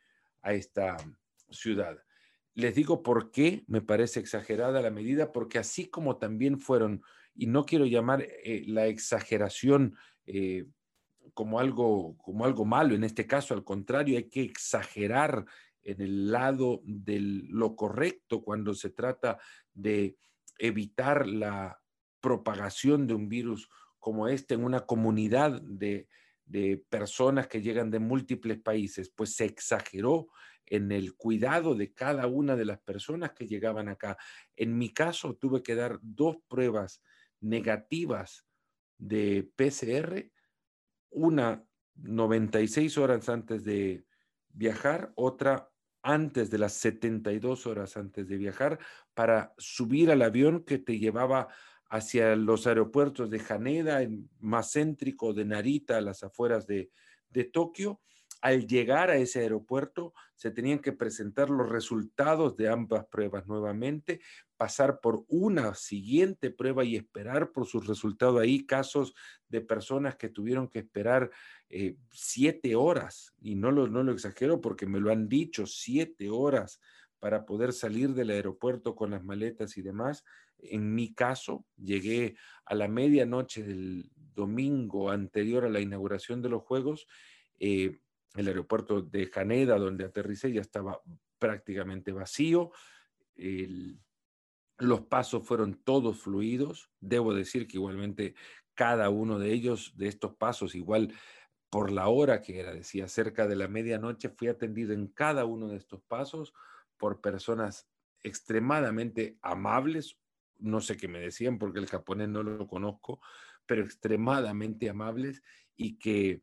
a 0.43 0.53
esta 0.53 0.97
ciudad. 1.51 2.03
Les 2.55 2.75
digo 2.75 3.03
por 3.03 3.31
qué 3.31 3.65
me 3.69 3.81
parece 3.81 4.19
exagerada 4.21 4.83
la 4.83 4.91
medida, 4.91 5.31
porque 5.31 5.59
así 5.59 5.89
como 5.89 6.19
también 6.19 6.59
fueron, 6.59 7.03
y 7.41 7.47
no 7.47 7.65
quiero 7.65 7.87
llamar 7.87 8.23
eh, 8.23 8.65
la 8.67 8.87
exageración 8.87 9.97
eh, 10.27 10.67
como, 11.33 11.59
algo, 11.59 12.19
como 12.19 12.45
algo 12.45 12.67
malo, 12.67 12.95
en 12.95 13.03
este 13.03 13.27
caso 13.27 13.55
al 13.55 13.65
contrario, 13.65 14.19
hay 14.19 14.29
que 14.29 14.43
exagerar 14.43 15.47
en 15.83 16.03
el 16.03 16.31
lado 16.31 16.83
de 16.85 17.19
lo 17.19 17.77
correcto 17.77 18.43
cuando 18.43 18.75
se 18.75 18.91
trata 18.91 19.39
de 19.73 20.19
evitar 20.59 21.27
la 21.27 21.81
propagación 22.21 23.07
de 23.07 23.15
un 23.15 23.31
virus 23.31 23.71
como 23.99 24.29
este 24.29 24.53
en 24.53 24.63
una 24.63 24.81
comunidad 24.81 25.63
de, 25.63 26.09
personas 26.91 27.47
que 27.47 27.63
llegan 27.63 27.91
de 27.91 28.01
múltiples 28.01 28.61
países, 28.61 29.09
pues 29.09 29.35
se 29.35 29.47
exageró 29.47 30.29
en 30.67 30.93
el 30.93 31.15
cuidado 31.15 31.75
de 31.75 31.95
cada 31.95 32.27
una 32.27 32.55
de 32.55 32.67
las 32.67 32.81
personas 32.81 33.33
que 33.33 33.47
llegaban 33.47 33.89
acá. 33.89 34.19
En 34.57 34.77
mi 34.77 34.93
caso, 34.93 35.37
tuve 35.37 35.63
que 35.63 35.75
dar 35.75 36.01
dos 36.03 36.37
pruebas 36.49 37.01
negativas 37.41 38.47
de 38.99 39.51
PCR, 39.57 40.31
una 41.11 41.65
96 41.95 42.99
horas 42.99 43.29
antes 43.29 43.65
de 43.65 44.05
viajar, 44.53 45.13
otra 45.17 45.71
antes 46.03 46.51
de 46.51 46.59
las 46.59 46.73
72 46.75 47.67
horas 47.67 47.97
antes 47.97 48.27
de 48.27 48.39
viajar 48.39 48.79
para 49.15 49.53
subir 49.59 50.11
al 50.11 50.23
avión 50.23 50.65
que 50.65 50.79
te 50.79 50.99
llevaba 50.99 51.49
hacia 51.91 52.37
los 52.37 52.67
aeropuertos 52.67 53.31
de 53.31 53.43
Haneda, 53.47 54.01
más 54.39 54.73
céntrico 54.73 55.35
de 55.35 55.45
Narita, 55.45 55.99
a 55.99 56.01
las 56.01 56.23
afueras 56.23 56.67
de, 56.67 56.91
de 57.29 57.45
Tokio. 57.45 58.01
Al 58.41 58.67
llegar 58.67 59.11
a 59.11 59.17
ese 59.17 59.41
aeropuerto, 59.41 60.15
se 60.35 60.51
tenían 60.51 60.79
que 60.79 60.93
presentar 60.93 61.51
los 61.51 61.69
resultados 61.69 62.57
de 62.57 62.69
ambas 62.69 63.05
pruebas 63.07 63.47
nuevamente, 63.47 64.21
pasar 64.57 65.01
por 65.01 65.25
una 65.29 65.75
siguiente 65.75 66.51
prueba 66.51 66.85
y 66.85 66.97
esperar 66.97 67.53
por 67.53 67.67
sus 67.67 67.87
resultados. 67.87 68.41
Ahí 68.41 68.65
casos 68.65 69.15
de 69.49 69.61
personas 69.61 70.17
que 70.17 70.31
tuvieron 70.31 70.69
que 70.69 70.79
esperar 70.79 71.31
eh, 71.69 71.97
siete 72.11 72.75
horas, 72.75 73.35
y 73.41 73.55
no 73.55 73.71
lo, 73.71 73.89
no 73.89 74.03
lo 74.03 74.13
exagero 74.13 74.61
porque 74.61 74.87
me 74.87 75.01
lo 75.01 75.13
han 75.13 75.29
dicho, 75.29 75.67
siete 75.67 76.31
horas 76.31 76.81
para 77.19 77.45
poder 77.45 77.73
salir 77.73 78.15
del 78.15 78.31
aeropuerto 78.31 78.97
con 78.97 79.11
las 79.11 79.23
maletas 79.23 79.77
y 79.77 79.83
demás. 79.83 80.25
En 80.59 80.95
mi 80.95 81.13
caso, 81.13 81.67
llegué 81.77 82.37
a 82.65 82.75
la 82.75 82.89
medianoche 82.89 83.63
del 83.63 84.11
domingo 84.35 85.11
anterior 85.11 85.65
a 85.65 85.69
la 85.69 85.81
inauguración 85.81 86.41
de 86.41 86.49
los 86.49 86.63
Juegos. 86.63 87.07
Eh, 87.59 88.01
el 88.35 88.49
aeropuerto 88.49 89.03
de 89.03 89.31
Haneda, 89.35 89.79
donde 89.79 90.05
aterricé, 90.05 90.53
ya 90.53 90.61
estaba 90.61 91.01
prácticamente 91.39 92.13
vacío. 92.13 92.71
los 94.79 95.01
pasos 95.03 95.47
fueron 95.47 95.75
todos 95.83 96.21
fluidos. 96.21 96.91
Debo 97.01 97.35
decir 97.35 97.67
que 97.67 97.77
igualmente 97.77 98.35
cada 98.75 99.11
uno 99.11 99.39
de 99.39 99.53
ellos, 99.53 99.93
de 99.97 100.09
estos 100.09 100.35
pasos, 100.37 100.75
igual 100.75 101.13
por 101.71 101.93
la 101.93 102.09
hora 102.09 102.43
que 102.43 102.59
era, 102.59 102.73
decía, 102.73 103.09
cerca 103.09 103.47
de 103.47 103.57
la 103.57 103.69
medianoche, 103.69 104.29
fui 104.29 104.49
atendido 104.49 104.93
en 104.93 105.07
cada 105.07 105.45
uno 105.45 105.69
de 105.69 105.77
estos 105.77 106.03
pasos 106.03 106.53
por 106.97 107.21
personas 107.21 107.89
extremadamente 108.23 109.39
amables, 109.41 110.19
no 110.59 110.81
sé 110.81 110.97
qué 110.97 111.09
me 111.09 111.21
decían 111.21 111.59
porque 111.59 111.79
el 111.79 111.87
japonés 111.87 112.29
no 112.29 112.43
lo 112.43 112.67
conozco, 112.67 113.21
pero 113.67 113.83
extremadamente 113.83 114.91
amables 114.91 115.43
y 115.77 115.99
que 115.99 116.43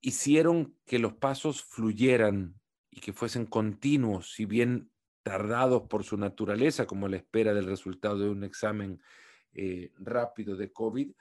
hicieron 0.00 0.76
que 0.84 0.98
los 0.98 1.14
pasos 1.14 1.62
fluyeran 1.62 2.58
y 2.90 3.00
que 3.00 3.12
fuesen 3.12 3.46
continuos, 3.46 4.32
si 4.32 4.44
bien 4.44 4.90
tardados 5.22 5.82
por 5.88 6.04
su 6.04 6.16
naturaleza, 6.16 6.86
como 6.86 7.08
la 7.08 7.16
espera 7.16 7.52
del 7.54 7.66
resultado 7.66 8.18
de 8.18 8.30
un 8.30 8.44
examen 8.44 9.00
eh, 9.52 9.92
rápido 9.98 10.56
de 10.56 10.72
COVID, 10.72 11.12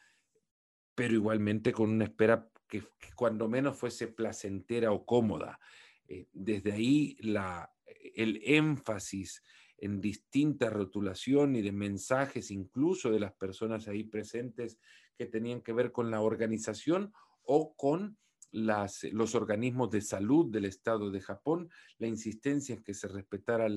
pero 0.96 1.14
igualmente 1.14 1.72
con 1.72 1.90
una 1.90 2.06
espera 2.06 2.50
que, 2.68 2.84
cuando 3.16 3.48
menos 3.48 3.78
fuese 3.78 4.08
placentera 4.08 4.92
o 4.92 5.06
cómoda. 5.06 5.60
Eh, 6.08 6.28
desde 6.34 6.72
ahí 6.72 7.18
la, 7.20 7.72
el 8.16 8.42
énfasis 8.44 9.44
en 9.78 10.02
distinta 10.02 10.70
rotulación 10.70 11.56
y 11.56 11.62
de 11.62 11.72
mensajes, 11.72 12.50
incluso 12.50 13.12
de 13.12 13.20
las 13.20 13.34
personas 13.34 13.88
ahí 13.88 14.04
presentes 14.04 14.80
que 15.16 15.26
tenían 15.26 15.62
que 15.62 15.74
ver 15.74 15.92
con 15.92 16.10
la 16.10 16.22
organización 16.22 17.14
o 17.44 17.76
con 17.76 18.18
las, 18.52 19.04
los 19.12 19.36
organismos 19.36 19.92
de 19.92 20.02
salud 20.02 20.52
del 20.52 20.66
Estado 20.66 21.12
de 21.12 21.22
Japón, 21.22 21.70
la 21.98 22.08
insistencia 22.08 22.76
en 22.76 22.84
que 22.84 22.94
se 22.94 23.08
respetara 23.08 23.68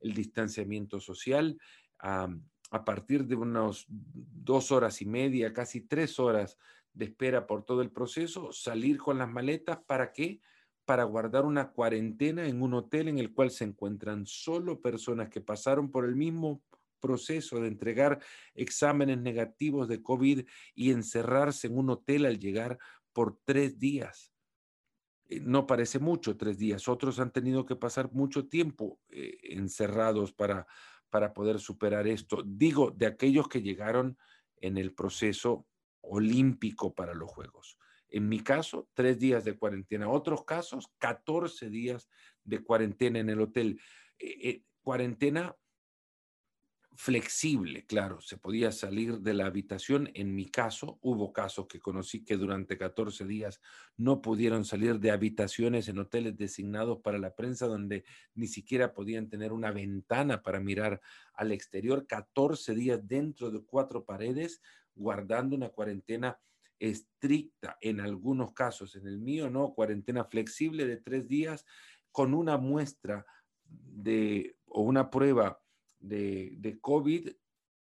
el 0.00 0.14
distanciamiento 0.14 1.00
social. 1.00 1.58
a 2.00 2.84
partir 2.84 3.24
de 3.24 3.34
unas 3.34 3.86
dos 3.88 4.70
horas 4.72 5.00
y 5.00 5.06
media, 5.06 5.52
casi 5.52 5.80
tres 5.80 6.18
horas 6.18 6.58
de 6.92 7.06
espera 7.06 7.46
por 7.46 7.64
todo 7.64 7.80
el 7.80 7.90
proceso, 7.90 8.52
salir 8.52 8.98
con 8.98 9.18
las 9.18 9.28
maletas, 9.28 9.78
¿para 9.86 10.12
qué? 10.12 10.40
Para 10.84 11.04
guardar 11.04 11.44
una 11.44 11.70
cuarentena 11.70 12.46
en 12.46 12.60
un 12.60 12.74
hotel 12.74 13.08
en 13.08 13.18
el 13.18 13.32
cual 13.32 13.50
se 13.50 13.64
encuentran 13.64 14.26
solo 14.26 14.80
personas 14.80 15.28
que 15.28 15.40
pasaron 15.40 15.90
por 15.90 16.04
el 16.04 16.16
mismo 16.16 16.62
proceso 16.98 17.60
de 17.60 17.68
entregar 17.68 18.20
exámenes 18.54 19.18
negativos 19.18 19.88
de 19.88 20.02
COVID 20.02 20.46
y 20.74 20.90
encerrarse 20.90 21.68
en 21.68 21.78
un 21.78 21.90
hotel 21.90 22.26
al 22.26 22.38
llegar 22.38 22.78
por 23.18 23.40
tres 23.44 23.80
días. 23.80 24.32
Eh, 25.28 25.40
no 25.40 25.66
parece 25.66 25.98
mucho, 25.98 26.36
tres 26.36 26.56
días. 26.56 26.86
Otros 26.86 27.18
han 27.18 27.32
tenido 27.32 27.66
que 27.66 27.74
pasar 27.74 28.12
mucho 28.12 28.46
tiempo 28.46 29.00
eh, 29.08 29.36
encerrados 29.42 30.32
para, 30.32 30.68
para 31.10 31.34
poder 31.34 31.58
superar 31.58 32.06
esto. 32.06 32.44
Digo, 32.46 32.92
de 32.92 33.06
aquellos 33.06 33.48
que 33.48 33.60
llegaron 33.60 34.16
en 34.60 34.78
el 34.78 34.94
proceso 34.94 35.66
olímpico 36.00 36.94
para 36.94 37.12
los 37.12 37.28
Juegos. 37.28 37.76
En 38.08 38.28
mi 38.28 38.38
caso, 38.38 38.88
tres 38.94 39.18
días 39.18 39.42
de 39.42 39.58
cuarentena. 39.58 40.08
Otros 40.08 40.44
casos, 40.44 40.88
14 40.98 41.70
días 41.70 42.08
de 42.44 42.62
cuarentena 42.62 43.18
en 43.18 43.30
el 43.30 43.40
hotel. 43.40 43.80
Eh, 44.20 44.62
cuarentena 44.80 45.56
flexible, 47.00 47.86
claro, 47.86 48.20
se 48.20 48.38
podía 48.38 48.72
salir 48.72 49.20
de 49.20 49.32
la 49.32 49.46
habitación. 49.46 50.10
En 50.14 50.34
mi 50.34 50.46
caso, 50.46 50.98
hubo 51.00 51.32
casos 51.32 51.68
que 51.68 51.78
conocí 51.78 52.24
que 52.24 52.36
durante 52.36 52.76
14 52.76 53.24
días 53.24 53.60
no 53.96 54.20
pudieron 54.20 54.64
salir 54.64 54.98
de 54.98 55.12
habitaciones 55.12 55.86
en 55.86 56.00
hoteles 56.00 56.36
designados 56.36 56.98
para 56.98 57.18
la 57.18 57.36
prensa, 57.36 57.68
donde 57.68 58.04
ni 58.34 58.48
siquiera 58.48 58.94
podían 58.94 59.28
tener 59.28 59.52
una 59.52 59.70
ventana 59.70 60.42
para 60.42 60.58
mirar 60.58 61.00
al 61.34 61.52
exterior. 61.52 62.04
14 62.04 62.74
días 62.74 63.06
dentro 63.06 63.52
de 63.52 63.62
cuatro 63.64 64.04
paredes, 64.04 64.60
guardando 64.96 65.54
una 65.54 65.68
cuarentena 65.68 66.40
estricta 66.80 67.78
en 67.80 68.00
algunos 68.00 68.52
casos. 68.54 68.96
En 68.96 69.06
el 69.06 69.20
mío, 69.20 69.48
no, 69.48 69.72
cuarentena 69.72 70.24
flexible 70.24 70.84
de 70.84 70.96
tres 70.96 71.28
días 71.28 71.64
con 72.10 72.34
una 72.34 72.56
muestra 72.56 73.24
de, 73.64 74.56
o 74.66 74.82
una 74.82 75.10
prueba 75.10 75.60
de, 75.98 76.78
COVID 76.80 77.30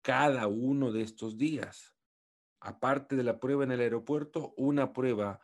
cada 0.03 0.47
uno 0.47 0.93
de 0.93 1.03
estos 1.03 1.37
días. 1.39 1.95
Aparte 2.61 3.17
de 3.17 3.25
la 3.25 3.39
prueba 3.39 3.65
en 3.65 3.73
el 3.73 3.81
aeropuerto, 3.81 4.55
una 4.57 4.93
prueba 4.93 5.41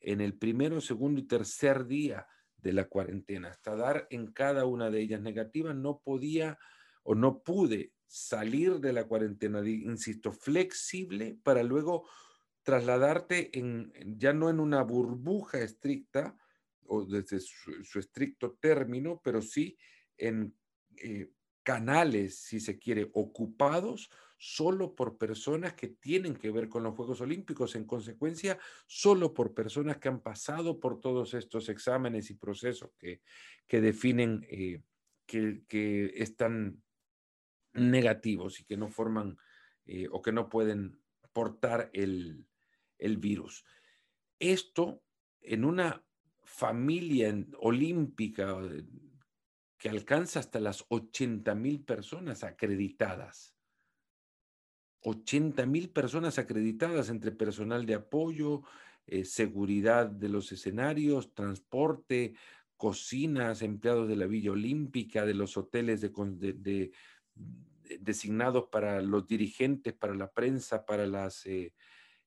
en 0.00 0.20
el 0.20 0.34
primero, 0.34 0.80
segundo 0.80 1.20
y 1.20 1.26
tercer 1.26 1.86
día 1.86 2.26
de 2.56 2.72
la 2.72 2.84
cuarentena. 2.88 3.48
Hasta 3.48 3.76
dar 3.76 4.06
en 4.10 4.32
cada 4.32 4.64
una 4.64 4.90
de 4.90 5.00
ellas 5.00 5.20
negativa, 5.20 5.74
no 5.74 6.00
podía 6.00 6.58
o 7.02 7.14
no 7.14 7.42
pude 7.42 7.92
salir 8.06 8.80
de 8.80 8.92
la 8.92 9.04
cuarentena, 9.06 9.66
insisto, 9.66 10.32
flexible 10.32 11.38
para 11.42 11.62
luego 11.62 12.08
trasladarte 12.62 13.56
en, 13.58 13.92
ya 14.18 14.32
no 14.32 14.50
en 14.50 14.60
una 14.60 14.82
burbuja 14.82 15.60
estricta 15.60 16.36
o 16.86 17.04
desde 17.04 17.40
su, 17.40 17.98
estricto 17.98 18.58
término, 18.60 19.20
pero 19.22 19.40
sí 19.40 19.78
en 20.16 20.54
eh, 20.96 21.30
canales, 21.62 22.38
si 22.38 22.60
se 22.60 22.78
quiere, 22.78 23.10
ocupados 23.12 24.10
solo 24.42 24.94
por 24.94 25.18
personas 25.18 25.74
que 25.74 25.88
tienen 25.88 26.34
que 26.34 26.50
ver 26.50 26.70
con 26.70 26.82
los 26.82 26.94
Juegos 26.94 27.20
Olímpicos, 27.20 27.76
en 27.76 27.84
consecuencia, 27.84 28.58
solo 28.86 29.34
por 29.34 29.52
personas 29.52 29.98
que 29.98 30.08
han 30.08 30.20
pasado 30.20 30.80
por 30.80 30.98
todos 30.98 31.34
estos 31.34 31.68
exámenes 31.68 32.30
y 32.30 32.34
procesos 32.34 32.90
que, 32.98 33.20
que 33.66 33.82
definen 33.82 34.46
eh, 34.48 34.82
que, 35.26 35.62
que, 35.68 36.14
están 36.16 36.82
negativos 37.74 38.60
y 38.60 38.64
que 38.64 38.78
no 38.78 38.88
forman 38.88 39.36
eh, 39.84 40.08
o 40.10 40.22
que 40.22 40.32
no 40.32 40.48
pueden 40.48 40.98
portar 41.34 41.90
el, 41.92 42.46
el 42.98 43.18
virus. 43.18 43.64
Esto 44.38 45.02
en 45.42 45.66
una 45.66 46.02
familia 46.42 47.34
olímpica 47.58 48.58
que 49.80 49.88
alcanza 49.88 50.38
hasta 50.38 50.60
las 50.60 50.84
80 50.88 51.56
mil 51.56 51.82
personas 51.82 52.44
acreditadas 52.44 53.56
80 55.02 55.66
mil 55.66 55.90
personas 55.90 56.38
acreditadas 56.38 57.08
entre 57.08 57.32
personal 57.32 57.86
de 57.86 57.94
apoyo, 57.94 58.62
eh, 59.06 59.24
seguridad 59.24 60.06
de 60.06 60.28
los 60.28 60.52
escenarios, 60.52 61.34
transporte, 61.34 62.34
cocinas, 62.76 63.62
empleados 63.62 64.08
de 64.08 64.16
la 64.16 64.26
Villa 64.26 64.52
Olímpica, 64.52 65.24
de 65.24 65.34
los 65.34 65.56
hoteles 65.56 66.00
de, 66.00 66.92
designados 68.00 68.68
para 68.70 69.02
los 69.02 69.26
dirigentes, 69.26 69.92
para 69.94 70.14
la 70.14 70.30
prensa, 70.30 70.84
para, 70.84 71.06
las, 71.06 71.44
eh, 71.46 71.74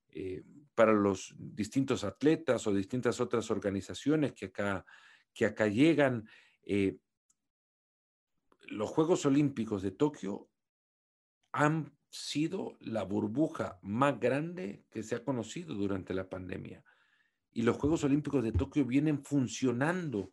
eh, 0.09 0.43
para 0.75 0.93
los 0.93 1.33
distintos 1.37 2.03
atletas 2.03 2.67
o 2.67 2.73
distintas 2.73 3.19
otras 3.19 3.49
organizaciones 3.51 4.33
que 4.33 4.45
acá, 4.45 4.85
que 5.33 5.45
acá 5.45 5.67
llegan. 5.67 6.27
Los 8.67 8.89
Juegos 8.89 9.25
Olímpicos 9.25 9.81
de 9.81 9.91
Tokio 9.91 10.49
han 11.51 11.95
sido 12.09 12.77
la 12.79 13.03
burbuja 13.03 13.79
más 13.81 14.19
grande 14.19 14.85
que 14.91 15.03
se 15.03 15.15
ha 15.15 15.23
conocido 15.23 15.73
durante 15.73 16.13
la 16.13 16.29
pandemia. 16.29 16.83
Y 17.51 17.63
los 17.63 17.77
Juegos 17.77 18.03
Olímpicos 18.03 18.43
de 18.43 18.51
Tokio 18.51 18.85
vienen 18.85 19.23
funcionando 19.23 20.31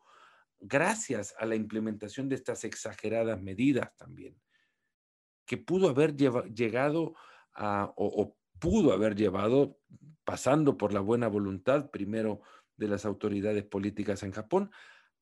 gracias 0.58 1.34
a 1.38 1.46
la 1.46 1.54
implementación 1.54 2.28
de 2.28 2.36
estas 2.36 2.64
exageradas 2.64 3.40
medidas 3.40 3.94
también, 3.96 4.38
que 5.46 5.56
pudo 5.56 5.88
haber 5.88 6.14
llegado 6.16 7.14
a, 7.54 7.92
o, 7.96 8.36
pudo 8.58 8.92
haber 8.92 9.16
llevado, 9.16 9.78
pasando 10.24 10.76
por 10.76 10.92
la 10.92 11.00
buena 11.00 11.28
voluntad 11.28 11.90
primero 11.90 12.42
de 12.76 12.88
las 12.88 13.04
autoridades 13.04 13.64
políticas 13.64 14.22
en 14.22 14.32
Japón, 14.32 14.70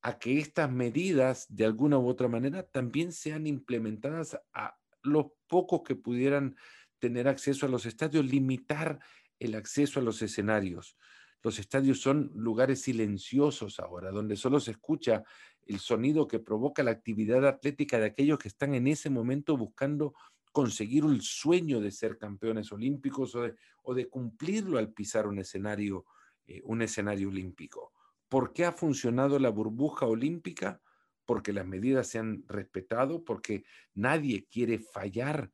a 0.02 0.18
que 0.18 0.38
estas 0.38 0.70
medidas 0.70 1.46
de 1.48 1.64
alguna 1.64 1.98
u 1.98 2.06
otra 2.06 2.28
manera 2.28 2.62
también 2.62 3.12
sean 3.12 3.46
implementadas 3.46 4.38
a 4.52 4.78
los 5.02 5.26
pocos 5.48 5.82
que 5.82 5.96
pudieran 5.96 6.56
tener 6.98 7.28
acceso 7.28 7.66
a 7.66 7.68
los 7.68 7.86
estadios, 7.86 8.24
limitar 8.24 9.00
el 9.38 9.54
acceso 9.54 10.00
a 10.00 10.02
los 10.02 10.22
escenarios. 10.22 10.96
Los 11.42 11.58
estadios 11.58 12.00
son 12.00 12.32
lugares 12.34 12.82
silenciosos 12.82 13.78
ahora, 13.78 14.10
donde 14.10 14.36
solo 14.36 14.58
se 14.58 14.72
escucha 14.72 15.22
el 15.66 15.78
sonido 15.78 16.26
que 16.26 16.40
provoca 16.40 16.82
la 16.82 16.90
actividad 16.90 17.46
atlética 17.46 17.98
de 17.98 18.06
aquellos 18.06 18.38
que 18.38 18.48
están 18.48 18.74
en 18.74 18.86
ese 18.86 19.10
momento 19.10 19.56
buscando 19.56 20.14
conseguir 20.50 21.04
el 21.04 21.20
sueño 21.20 21.80
de 21.80 21.90
ser 21.90 22.18
campeones 22.18 22.72
olímpicos 22.72 23.36
o 23.36 23.94
de, 23.94 24.08
cumplirlo 24.08 24.78
al 24.78 24.92
pisar 24.92 25.26
un 25.26 25.38
escenario, 25.38 26.06
eh, 26.46 26.60
un 26.64 26.82
escenario 26.82 27.28
olímpico. 27.28 27.92
¿Por 28.28 28.52
qué 28.52 28.64
ha 28.64 28.72
funcionado 28.72 29.38
la 29.38 29.50
burbuja 29.50 30.06
olímpica? 30.06 30.80
porque 31.28 31.52
las 31.52 31.66
medidas 31.66 32.06
se 32.06 32.18
han 32.18 32.42
respetado, 32.48 33.22
porque 33.22 33.64
nadie 33.92 34.48
quiere 34.50 34.78
fallar, 34.78 35.52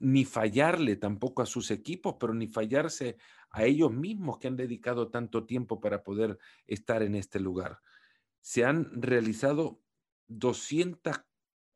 ni 0.00 0.24
fallarle 0.24 0.96
tampoco 0.96 1.40
a 1.40 1.46
sus 1.46 1.70
equipos, 1.70 2.16
pero 2.18 2.34
ni 2.34 2.48
fallarse 2.48 3.16
a 3.50 3.62
ellos 3.62 3.92
mismos 3.92 4.38
que 4.38 4.48
han 4.48 4.56
dedicado 4.56 5.12
tanto 5.12 5.46
tiempo 5.46 5.80
para 5.80 6.02
poder 6.02 6.36
estar 6.66 7.04
en 7.04 7.14
este 7.14 7.38
lugar. 7.38 7.78
Se 8.40 8.64
han 8.64 8.90
realizado 9.00 9.80
200, 10.26 11.14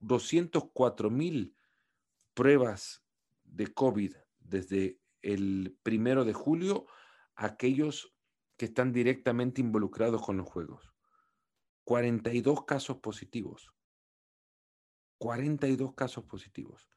204 0.01 1.09
mil 1.09 1.55
pruebas 2.35 3.05
de 3.45 3.69
COVID 3.69 4.15
desde 4.41 4.99
el 5.23 5.79
primero 5.85 6.25
de 6.25 6.33
julio 6.33 6.87
aquellos 7.37 8.18
que 8.59 8.67
están 8.67 8.93
directamente 8.93 9.63
involucrados 9.63 10.21
con 10.21 10.37
los 10.37 10.47
juegos. 10.47 10.93
42 11.85 12.65
casos 12.67 12.99
positivos. 12.99 13.73
42 15.19 15.95
casos 15.95 16.25
positivos. 16.25 16.91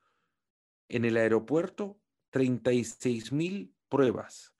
En 0.89 1.05
el 1.05 1.15
aeropuerto, 1.15 2.01
36 2.31 3.31
mil 3.31 3.73
pruebas. 3.87 4.55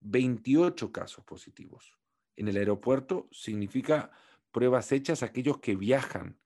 28 0.00 0.92
casos 0.92 1.24
positivos. 1.24 1.98
En 2.36 2.48
el 2.48 2.56
aeropuerto 2.56 3.28
significa 3.32 4.12
pruebas 4.52 4.92
hechas 4.92 5.22
a 5.22 5.26
aquellos 5.26 5.58
que 5.58 5.74
viajan 5.74 6.38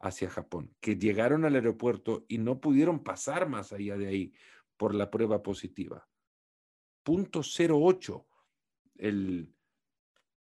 hacia 0.00 0.28
Japón, 0.28 0.74
que 0.80 0.96
llegaron 0.96 1.44
al 1.44 1.54
aeropuerto 1.54 2.26
y 2.28 2.38
no 2.38 2.60
pudieron 2.60 3.04
pasar 3.04 3.48
más 3.48 3.72
allá 3.72 3.96
de 3.96 4.08
ahí 4.08 4.32
por 4.76 4.94
la 4.94 5.10
prueba 5.10 5.42
positiva. 5.42 6.08
Punto 7.04 7.40
08 7.40 8.26
el, 8.98 9.54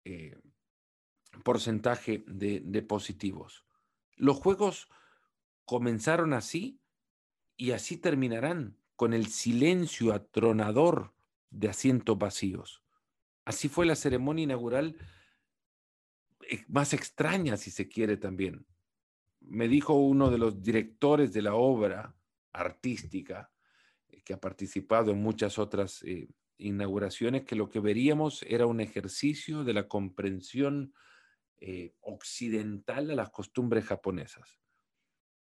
eh, 0.03 0.37
porcentaje 1.43 2.23
de, 2.27 2.81
positivos. 2.81 3.65
Los 4.15 4.37
juegos 4.37 4.87
comenzaron 5.65 6.33
así 6.33 6.79
y 7.57 7.71
así 7.71 7.97
terminarán 7.97 8.77
con 8.95 9.13
el 9.13 9.27
silencio 9.27 10.13
atronador 10.13 11.13
de 11.49 11.69
asientos 11.69 12.17
vacíos. 12.17 12.83
Así 13.43 13.67
fue 13.67 13.85
la 13.85 13.95
ceremonia 13.95 14.43
inaugural 14.43 14.95
eh, 16.49 16.63
más 16.67 16.93
extraña, 16.93 17.57
si 17.57 17.71
se 17.71 17.87
quiere 17.87 18.17
también. 18.17 18.65
Me 19.41 19.67
dijo 19.67 19.93
uno 19.93 20.31
de 20.31 20.37
los 20.37 20.61
directores 20.61 21.33
de 21.33 21.41
la 21.41 21.55
obra 21.55 22.15
artística, 22.53 23.51
eh, 24.07 24.21
que 24.23 24.33
ha 24.33 24.39
participado 24.39 25.11
en 25.11 25.21
muchas 25.21 25.59
otras 25.59 26.03
inauguraciones, 26.57 27.43
que 27.43 27.55
lo 27.55 27.69
que 27.69 27.79
veríamos 27.79 28.43
era 28.43 28.65
un 28.65 28.79
ejercicio 28.79 29.63
de 29.63 29.73
la 29.73 29.87
comprensión 29.87 30.93
eh, 31.57 31.93
occidental 32.01 33.11
a 33.11 33.15
las 33.15 33.29
costumbres 33.29 33.85
japonesas. 33.85 34.59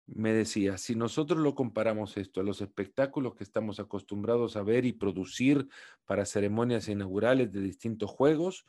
Me 0.05 0.33
decía, 0.33 0.77
si 0.77 0.95
nosotros 0.95 1.39
lo 1.39 1.55
comparamos 1.55 2.17
esto 2.17 2.41
a 2.41 2.43
los 2.43 2.61
espectáculos 2.61 3.35
que 3.35 3.43
estamos 3.43 3.79
acostumbrados 3.79 4.57
a 4.57 4.63
ver 4.63 4.85
y 4.85 4.91
producir 4.91 5.69
para 6.05 6.25
ceremonias 6.25 6.89
inaugurales 6.89 7.51
de 7.53 7.61
distintos 7.61 8.11
juegos, 8.11 8.65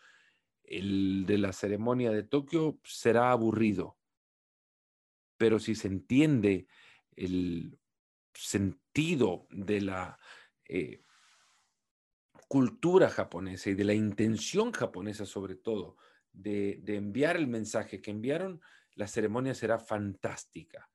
el 0.63 1.27
de 1.27 1.39
la 1.39 1.53
ceremonia 1.53 2.11
de 2.13 2.23
Tokio 2.23 2.79
será 2.85 3.33
aburrido. 3.33 3.97
Pero 5.37 5.59
si 5.59 5.75
se 5.75 5.89
entiende 5.89 6.69
el 7.17 7.79
sentido 8.33 9.47
de 9.51 9.81
la 9.81 10.19
eh, 10.69 11.04
cultura 12.55 13.11
japonesa 13.11 13.71
y 13.71 13.75
de 13.75 13.83
la 13.83 13.95
intención 13.95 14.71
japonesa 14.71 15.27
sobre 15.27 15.57
todo 15.57 15.97
de, 16.33 16.81
enviar 16.87 17.37
el 17.37 17.49
mensaje 17.49 18.01
que 18.01 18.13
enviaron, 18.13 18.61
la 18.95 19.09
ceremonia 19.09 19.55
será 19.55 19.81
fantástica. 19.81 20.89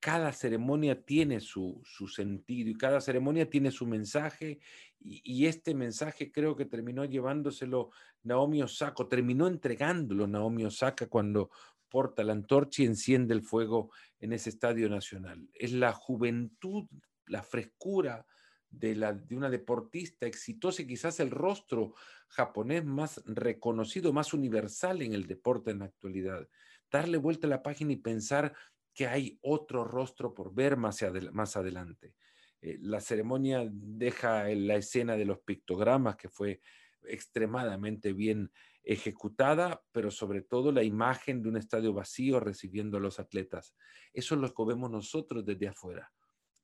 Cada 0.00 0.32
ceremonia 0.32 1.04
tiene 1.04 1.40
su, 1.40 1.82
sentido 2.10 2.70
y 2.70 2.78
cada 2.78 3.02
ceremonia 3.02 3.50
tiene 3.50 3.70
su 3.72 3.86
mensaje 3.86 4.58
y, 4.98 5.44
este 5.44 5.74
mensaje 5.74 6.32
creo 6.32 6.56
que 6.56 6.64
terminó 6.64 7.04
llevándoselo 7.04 7.90
Naomi 8.22 8.62
Osaka, 8.62 9.06
terminó 9.06 9.48
entregándolo 9.48 10.26
Naomi 10.26 10.64
Osaka 10.64 11.08
cuando 11.08 11.50
porta 11.90 12.24
la 12.24 12.32
antorcha 12.32 12.82
y 12.82 12.86
enciende 12.86 13.34
el 13.34 13.42
fuego 13.42 13.90
en 14.18 14.32
ese 14.32 14.48
estadio 14.48 14.88
nacional. 14.88 15.46
Es 15.52 15.72
la 15.72 15.92
juventud, 15.92 16.86
la 17.26 17.42
frescura, 17.42 18.24
de, 18.70 18.94
la, 18.94 19.12
de 19.12 19.36
una 19.36 19.50
deportista 19.50 20.26
exitosa 20.26 20.82
y 20.82 20.86
quizás 20.86 21.20
el 21.20 21.30
rostro 21.30 21.94
japonés 22.28 22.84
más 22.84 23.22
reconocido, 23.26 24.12
más 24.12 24.34
universal 24.34 25.02
en 25.02 25.12
el 25.12 25.26
deporte 25.26 25.70
en 25.70 25.80
la 25.80 25.86
actualidad. 25.86 26.48
darle 26.90 27.18
vuelta 27.18 27.46
a 27.46 27.50
la 27.50 27.62
página 27.62 27.92
y 27.92 27.96
pensar 27.96 28.54
que 28.94 29.06
hay 29.06 29.38
otro 29.42 29.84
rostro 29.84 30.34
por 30.34 30.54
ver 30.54 30.76
más, 30.76 31.04
más 31.32 31.56
adelante. 31.56 32.14
Eh, 32.62 32.78
la 32.80 33.00
ceremonia 33.00 33.68
deja 33.70 34.48
la 34.48 34.76
escena 34.76 35.16
de 35.16 35.26
los 35.26 35.40
pictogramas, 35.40 36.16
que 36.16 36.28
fue 36.28 36.60
extremadamente 37.04 38.12
bien 38.12 38.50
ejecutada, 38.82 39.82
pero 39.92 40.10
sobre 40.10 40.42
todo 40.42 40.72
la 40.72 40.82
imagen 40.82 41.42
de 41.42 41.48
un 41.48 41.56
estadio 41.56 41.92
vacío 41.92 42.40
recibiendo 42.40 42.96
a 42.96 43.00
los 43.00 43.18
atletas. 43.18 43.74
Eso 44.12 44.34
es 44.36 44.40
lo 44.40 44.54
que 44.54 44.64
vemos 44.64 44.90
nosotros 44.90 45.44
desde 45.44 45.68
afuera. 45.68 46.12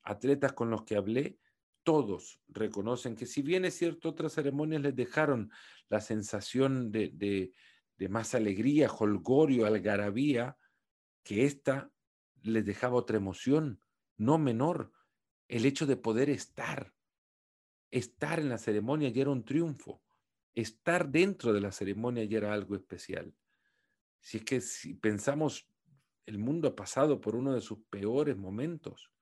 Atletas 0.03 0.53
con 0.53 0.69
los 0.69 0.83
que 0.83 0.95
hablé, 0.95 1.37
todos 1.83 2.39
reconocen 2.47 3.15
que 3.15 3.25
si 3.25 3.41
bien 3.41 3.65
es 3.65 3.75
cierto, 3.75 4.09
otras 4.09 4.33
ceremonias 4.33 4.81
les 4.81 4.95
dejaron 4.95 5.51
la 5.89 6.01
sensación 6.01 6.91
de, 6.91 7.09
de 7.97 8.09
más 8.09 8.35
alegría, 8.35 8.91
holgorio, 8.91 9.65
algarabía, 9.65 10.57
que 11.23 11.45
esta 11.45 11.91
les 12.41 12.65
dejaba 12.65 12.95
otra 12.95 13.17
emoción, 13.17 13.79
no 14.17 14.37
menor, 14.37 14.91
el 15.47 15.65
hecho 15.65 15.85
de 15.85 15.97
poder 15.97 16.29
estar. 16.29 16.93
Estar 17.91 18.39
en 18.39 18.49
la 18.49 18.57
ceremonia 18.57 19.09
ya 19.09 19.21
era 19.21 19.31
un 19.31 19.45
triunfo. 19.45 20.01
Estar 20.55 21.09
dentro 21.09 21.53
de 21.53 21.61
la 21.61 21.71
ceremonia 21.71 22.23
ya 22.25 22.39
era 22.39 22.53
algo 22.53 22.75
especial. 22.75 23.33
Si 24.19 24.37
es 24.37 24.43
que 24.43 24.61
si 24.61 24.95
pensamos, 24.95 25.69
el 26.25 26.39
mundo 26.39 26.69
ha 26.69 26.75
pasado 26.75 27.21
por 27.21 27.35
uno 27.35 27.53
de 27.53 27.61
sus 27.61 27.79
peores 27.89 28.37
momentos. 28.37 29.12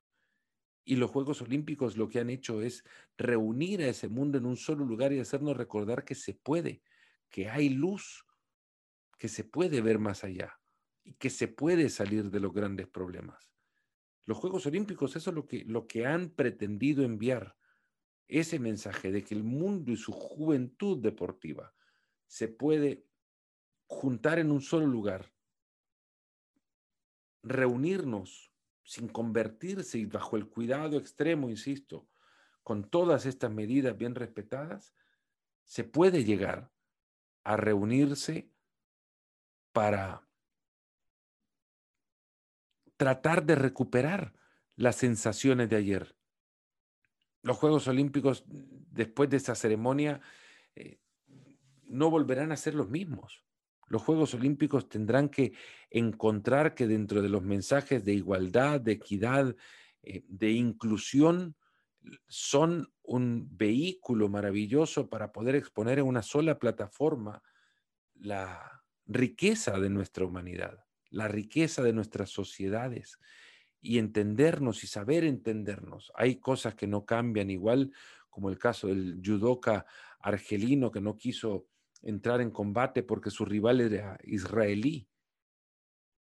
Y 0.84 0.96
los 0.96 1.10
Juegos 1.10 1.40
Olímpicos 1.42 1.96
lo 1.96 2.08
que 2.08 2.20
han 2.20 2.30
hecho 2.30 2.60
es 2.60 2.84
reunir 3.16 3.82
a 3.82 3.88
ese 3.88 4.08
mundo 4.08 4.38
en 4.38 4.46
un 4.46 4.56
solo 4.56 4.84
lugar 4.84 5.12
y 5.12 5.20
hacernos 5.20 5.56
recordar 5.56 6.04
que 6.04 6.14
se 6.14 6.34
puede, 6.34 6.82
que 7.30 7.48
hay 7.48 7.68
luz, 7.68 8.26
que 9.18 9.28
se 9.28 9.44
puede 9.44 9.80
ver 9.80 9.98
más 9.98 10.24
allá 10.24 10.58
y 11.04 11.14
que 11.14 11.30
se 11.30 11.48
puede 11.48 11.88
salir 11.88 12.30
de 12.30 12.40
los 12.40 12.52
grandes 12.52 12.88
problemas. 12.88 13.52
Los 14.24 14.38
Juegos 14.38 14.66
Olímpicos, 14.66 15.16
eso 15.16 15.30
es 15.30 15.36
lo 15.36 15.46
que, 15.46 15.64
lo 15.64 15.86
que 15.86 16.06
han 16.06 16.30
pretendido 16.30 17.04
enviar, 17.04 17.56
ese 18.28 18.58
mensaje 18.58 19.12
de 19.12 19.22
que 19.22 19.34
el 19.34 19.44
mundo 19.44 19.92
y 19.92 19.96
su 19.96 20.12
juventud 20.12 20.98
deportiva 21.02 21.74
se 22.26 22.48
puede 22.48 23.04
juntar 23.86 24.38
en 24.38 24.50
un 24.50 24.62
solo 24.62 24.86
lugar, 24.86 25.32
reunirnos 27.42 28.51
sin 28.84 29.08
convertirse 29.08 29.98
y 29.98 30.06
bajo 30.06 30.36
el 30.36 30.48
cuidado 30.48 30.98
extremo, 30.98 31.48
insisto, 31.48 32.08
con 32.62 32.84
todas 32.84 33.26
estas 33.26 33.50
medidas 33.50 33.96
bien 33.96 34.14
respetadas, 34.14 34.94
se 35.64 35.84
puede 35.84 36.24
llegar 36.24 36.70
a 37.44 37.56
reunirse 37.56 38.50
para 39.72 40.26
tratar 42.96 43.44
de 43.44 43.54
recuperar 43.56 44.34
las 44.76 44.96
sensaciones 44.96 45.68
de 45.68 45.76
ayer. 45.76 46.16
Los 47.42 47.56
Juegos 47.56 47.88
Olímpicos, 47.88 48.44
después 48.46 49.28
de 49.28 49.38
esa 49.38 49.54
ceremonia, 49.54 50.20
eh, 50.76 51.00
no 51.84 52.10
volverán 52.10 52.52
a 52.52 52.56
ser 52.56 52.74
los 52.74 52.88
mismos. 52.88 53.44
Los 53.88 54.02
Juegos 54.02 54.34
Olímpicos 54.34 54.88
tendrán 54.88 55.28
que 55.28 55.52
encontrar 55.90 56.74
que 56.74 56.86
dentro 56.86 57.22
de 57.22 57.28
los 57.28 57.42
mensajes 57.42 58.04
de 58.04 58.14
igualdad, 58.14 58.80
de 58.80 58.92
equidad, 58.92 59.54
eh, 60.02 60.24
de 60.28 60.50
inclusión, 60.50 61.56
son 62.26 62.92
un 63.02 63.48
vehículo 63.56 64.28
maravilloso 64.28 65.08
para 65.08 65.30
poder 65.30 65.54
exponer 65.54 65.98
en 66.00 66.06
una 66.06 66.22
sola 66.22 66.58
plataforma 66.58 67.42
la 68.14 68.82
riqueza 69.06 69.78
de 69.78 69.90
nuestra 69.90 70.24
humanidad 70.24 70.84
la 71.12 71.28
riqueza 71.28 71.82
de 71.82 71.92
nuestras 71.92 72.30
sociedades 72.30 73.18
y 73.80 73.98
entendernos 73.98 74.82
y 74.82 74.86
saber 74.86 75.24
entendernos. 75.24 76.10
Hay 76.16 76.36
cosas 76.36 76.74
que 76.74 76.86
no 76.86 77.04
cambian 77.04 77.50
igual, 77.50 77.92
como 78.30 78.48
el 78.48 78.58
caso 78.58 78.88
del 78.88 79.20
judoka 79.24 79.86
argelino 80.20 80.90
que 80.90 81.00
no 81.00 81.16
quiso 81.16 81.68
entrar 82.02 82.40
en 82.40 82.50
combate 82.50 83.02
porque 83.02 83.30
su 83.30 83.44
rival 83.44 83.80
era 83.80 84.18
israelí. 84.24 85.08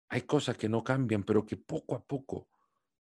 Hay 0.09 0.23
cosas 0.23 0.57
que 0.57 0.69
no 0.69 0.85
cambian, 0.85 1.23
pero 1.23 1.47
que 1.47 1.57
poco 1.57 1.95
a 1.95 2.05
poco 2.05 2.49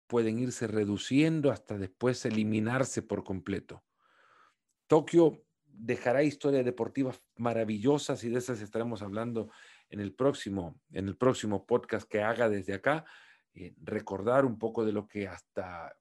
pueden 0.07 0.39
irse 0.39 0.67
reduciendo 0.67 1.51
hasta 1.51 1.79
después 1.79 2.25
eliminarse 2.25 3.03
por 3.03 3.25
completo. 3.25 3.85
Tokio 4.87 5.45
dejará 5.67 6.23
historias 6.23 6.65
deportivas 6.65 7.23
maravillosas 7.37 8.25
y 8.25 8.31
de 8.31 8.39
esas 8.39 8.61
estaremos 8.61 9.03
hablando 9.03 9.51
en 9.91 10.01
el 10.01 10.13
próximo, 10.15 10.81
en 10.91 11.09
el 11.09 11.17
próximo 11.17 11.67
podcast 11.67 12.09
que 12.09 12.23
haga 12.23 12.49
desde 12.49 12.75
acá, 12.75 13.05
eh, 13.55 13.75
recordar 13.83 14.45
un 14.45 14.59
poco 14.59 14.85
de 14.85 14.93
lo 14.93 15.07
que 15.07 15.29
hasta, 15.29 15.95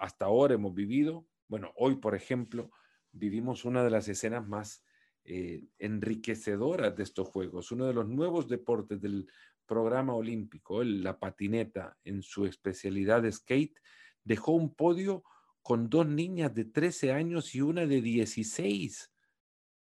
hasta 0.00 0.24
ahora 0.26 0.54
hemos 0.54 0.74
vivido. 0.74 1.26
Bueno, 1.48 1.72
hoy, 1.76 1.96
por 1.96 2.14
ejemplo, 2.14 2.70
vivimos 3.12 3.64
una 3.64 3.82
de 3.82 3.90
las 3.90 4.08
escenas 4.08 4.46
más 4.46 4.84
eh, 5.24 5.64
enriquecedoras 5.78 6.94
de 6.96 7.02
estos 7.02 7.28
Juegos, 7.28 7.72
uno 7.72 7.86
de 7.86 7.94
los 7.94 8.08
nuevos 8.08 8.48
deportes 8.48 9.00
del 9.00 9.26
programa 9.66 10.14
olímpico, 10.14 10.84
la 10.84 11.18
patineta 11.18 11.96
en 12.04 12.22
su 12.22 12.46
especialidad 12.46 13.22
de 13.22 13.32
skate, 13.32 13.78
dejó 14.22 14.52
un 14.52 14.74
podio 14.74 15.24
con 15.62 15.88
dos 15.88 16.06
niñas 16.06 16.54
de 16.54 16.66
13 16.66 17.12
años 17.12 17.54
y 17.54 17.62
una 17.62 17.86
de 17.86 18.02
16. 18.02 19.10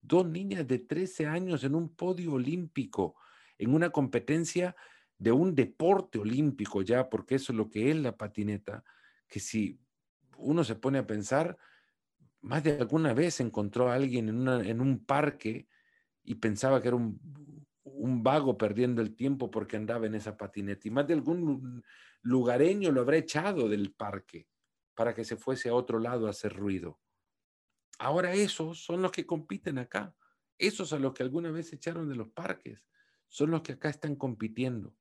Dos 0.03 0.27
niñas 0.27 0.67
de 0.67 0.79
13 0.81 1.27
años 1.27 1.63
en 1.63 1.75
un 1.75 1.95
podio 1.95 2.33
olímpico 2.33 3.17
en 3.61 3.75
una 3.75 3.91
competencia 3.91 4.75
de 5.19 5.33
un 5.33 5.55
deporte 5.55 6.19
olímpico 6.19 6.81
ya, 6.81 7.11
porque 7.11 7.35
eso 7.35 7.53
es 7.53 7.57
lo 7.59 7.69
que 7.69 7.91
es 7.91 7.97
la 7.97 8.17
patineta, 8.17 8.83
que 9.29 9.39
si 9.39 9.79
uno 10.39 10.65
se 10.65 10.77
pone 10.77 10.99
a 10.99 11.07
pensar, 11.07 11.59
más 12.43 12.63
de 12.65 12.79
alguna 12.79 13.15
vez 13.15 13.41
encontró 13.41 13.91
a 13.91 13.95
alguien 13.95 14.29
en, 14.29 14.81
un 14.81 15.05
parque 15.05 15.69
y 16.23 16.37
pensaba 16.37 16.81
que 16.81 16.89
era 16.89 16.97
un, 16.97 17.21
un, 17.85 18.23
vago 18.23 18.57
perdiendo 18.57 19.03
el 19.03 19.15
tiempo 19.15 19.51
porque 19.51 19.77
andaba 19.77 20.07
en 20.07 20.15
esa 20.15 20.37
patineta. 20.37 20.89
Y 20.89 20.91
más 20.91 21.07
de 21.07 21.15
algún 21.15 21.83
lugareño 22.23 22.93
lo 22.93 23.03
habrá 23.03 23.17
echado 23.17 23.69
del 23.69 23.93
parque 23.93 24.49
para 24.95 25.15
que 25.15 25.25
se 25.25 25.37
fuese 25.37 25.69
a 25.69 25.75
otro 25.75 25.99
lado 25.99 26.27
a 26.27 26.31
hacer 26.31 26.55
ruido. 26.55 27.01
Ahora 27.99 28.33
esos 28.33 28.83
son 28.83 29.03
los 29.03 29.13
que 29.13 29.27
compiten 29.27 29.79
acá. 29.79 30.15
Esos 30.57 30.93
a 30.93 30.99
los 30.99 31.13
que 31.13 31.23
alguna 31.23 31.51
vez 31.51 31.73
echaron 31.73 32.09
de 32.09 32.17
los 32.17 32.29
parques 32.29 32.87
son 33.29 33.51
los 33.51 33.63
que 33.63 33.73
acá 33.73 33.89
están 33.89 34.17
compitiendo. 34.17 34.95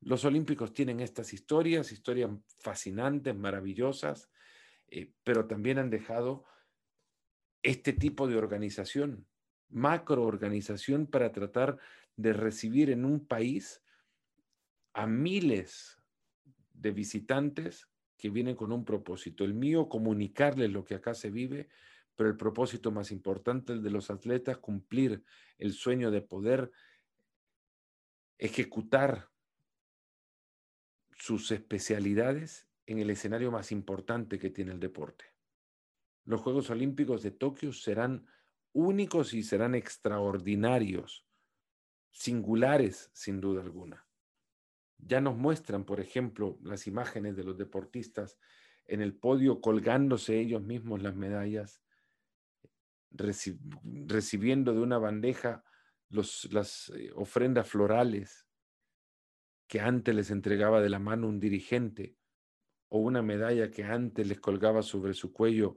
Los 0.00 0.24
olímpicos 0.24 0.72
tienen 0.72 1.00
estas 1.00 1.32
historias, 1.32 1.90
historias 1.90 2.30
fascinantes, 2.58 3.34
maravillosas, 3.34 4.30
eh, 4.90 5.12
pero 5.24 5.46
también 5.46 5.78
han 5.78 5.90
dejado 5.90 6.44
este 7.62 7.92
tipo 7.92 8.28
de 8.28 8.36
organización, 8.36 9.26
macroorganización 9.68 11.06
para 11.06 11.32
tratar 11.32 11.78
de 12.16 12.32
recibir 12.32 12.90
en 12.90 13.04
un 13.04 13.26
país 13.26 13.82
a 14.92 15.06
miles 15.06 15.98
de 16.72 16.90
visitantes 16.92 17.88
que 18.16 18.30
vienen 18.30 18.56
con 18.56 18.72
un 18.72 18.84
propósito. 18.84 19.44
El 19.44 19.54
mío, 19.54 19.88
comunicarles 19.88 20.70
lo 20.70 20.84
que 20.84 20.94
acá 20.94 21.14
se 21.14 21.30
vive, 21.30 21.68
pero 22.16 22.28
el 22.28 22.36
propósito 22.36 22.90
más 22.90 23.12
importante, 23.12 23.72
el 23.72 23.82
de 23.82 23.90
los 23.90 24.10
atletas, 24.10 24.58
cumplir 24.58 25.22
el 25.58 25.72
sueño 25.72 26.10
de 26.10 26.22
poder 26.22 26.72
ejecutar 28.38 29.28
sus 31.16 31.50
especialidades 31.50 32.67
en 32.88 32.98
el 32.98 33.10
escenario 33.10 33.50
más 33.50 33.70
importante 33.70 34.38
que 34.38 34.48
tiene 34.48 34.72
el 34.72 34.80
deporte. 34.80 35.26
Los 36.24 36.40
Juegos 36.40 36.70
Olímpicos 36.70 37.22
de 37.22 37.30
Tokio 37.30 37.70
serán 37.70 38.26
únicos 38.72 39.34
y 39.34 39.42
serán 39.42 39.74
extraordinarios, 39.74 41.26
singulares 42.10 43.10
sin 43.12 43.42
duda 43.42 43.60
alguna. 43.60 44.06
Ya 44.96 45.20
nos 45.20 45.36
muestran, 45.36 45.84
por 45.84 46.00
ejemplo, 46.00 46.58
las 46.62 46.86
imágenes 46.86 47.36
de 47.36 47.44
los 47.44 47.58
deportistas 47.58 48.38
en 48.86 49.02
el 49.02 49.14
podio 49.14 49.60
colgándose 49.60 50.40
ellos 50.40 50.62
mismos 50.62 51.02
las 51.02 51.14
medallas 51.14 51.82
recibiendo 53.10 54.72
de 54.72 54.80
una 54.80 54.96
bandeja 54.96 55.62
las 56.08 56.90
eh, 56.94 57.10
ofrendas 57.14 57.68
florales 57.68 58.46
que 59.66 59.80
antes 59.80 60.14
les 60.14 60.30
entregaba 60.30 60.80
de 60.80 60.88
la 60.88 60.98
mano 60.98 61.28
un 61.28 61.38
dirigente 61.38 62.16
o 62.88 62.98
una 62.98 63.22
medalla 63.22 63.70
que 63.70 63.84
antes 63.84 64.26
les 64.26 64.40
colgaba 64.40 64.82
sobre 64.82 65.14
su 65.14 65.32
cuello 65.32 65.76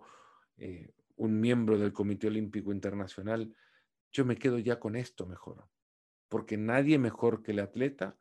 eh, 0.58 0.94
un 1.18 1.40
miembro 1.40 1.78
del 1.78 1.94
Comité 1.94 2.28
Olímpico 2.28 2.72
Internacional, 2.72 3.54
yo 4.12 4.26
me 4.26 4.38
quedo 4.38 4.60
ya 4.60 4.80
con 4.80 4.96
esto 4.96 5.26
mejor, 5.26 5.68
porque 6.30 6.58
nadie 6.58 6.98
mejor 6.98 7.44
que 7.44 7.52
el 7.52 7.60
atleta 7.60 8.18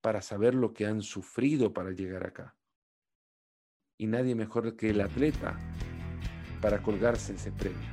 para 0.00 0.22
saber 0.22 0.54
lo 0.54 0.72
que 0.72 0.86
han 0.86 1.02
sufrido 1.02 1.72
para 1.72 1.90
llegar 1.90 2.26
acá. 2.26 2.56
Y 3.98 4.06
nadie 4.06 4.34
mejor 4.34 4.76
que 4.76 4.90
el 4.90 5.00
atleta 5.00 5.58
para 6.60 6.82
colgarse 6.82 7.34
ese 7.34 7.50
premio. 7.50 7.88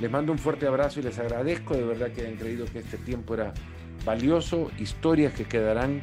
Les 0.00 0.10
mando 0.10 0.32
un 0.32 0.38
fuerte 0.38 0.66
abrazo 0.66 1.00
y 1.00 1.02
les 1.02 1.18
agradezco 1.18 1.74
de 1.74 1.84
verdad 1.84 2.12
que 2.12 2.22
hayan 2.22 2.36
creído 2.36 2.66
que 2.66 2.80
este 2.80 2.98
tiempo 2.98 3.34
era 3.34 3.54
valioso, 4.04 4.70
historias 4.78 5.34
que 5.34 5.44
quedarán 5.44 6.00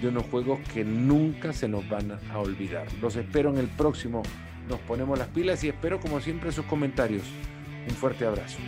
de 0.00 0.08
unos 0.08 0.24
juegos 0.24 0.60
que 0.72 0.84
nunca 0.84 1.52
se 1.52 1.68
nos 1.68 1.88
van 1.88 2.18
a 2.32 2.38
olvidar. 2.38 2.86
Los 3.00 3.16
espero 3.16 3.50
en 3.50 3.58
el 3.58 3.68
próximo. 3.68 4.22
Nos 4.68 4.78
ponemos 4.80 5.18
las 5.18 5.28
pilas 5.28 5.62
y 5.64 5.68
espero 5.68 6.00
como 6.00 6.20
siempre 6.20 6.52
sus 6.52 6.64
comentarios. 6.66 7.24
Un 7.88 7.94
fuerte 7.94 8.24
abrazo. 8.24 8.58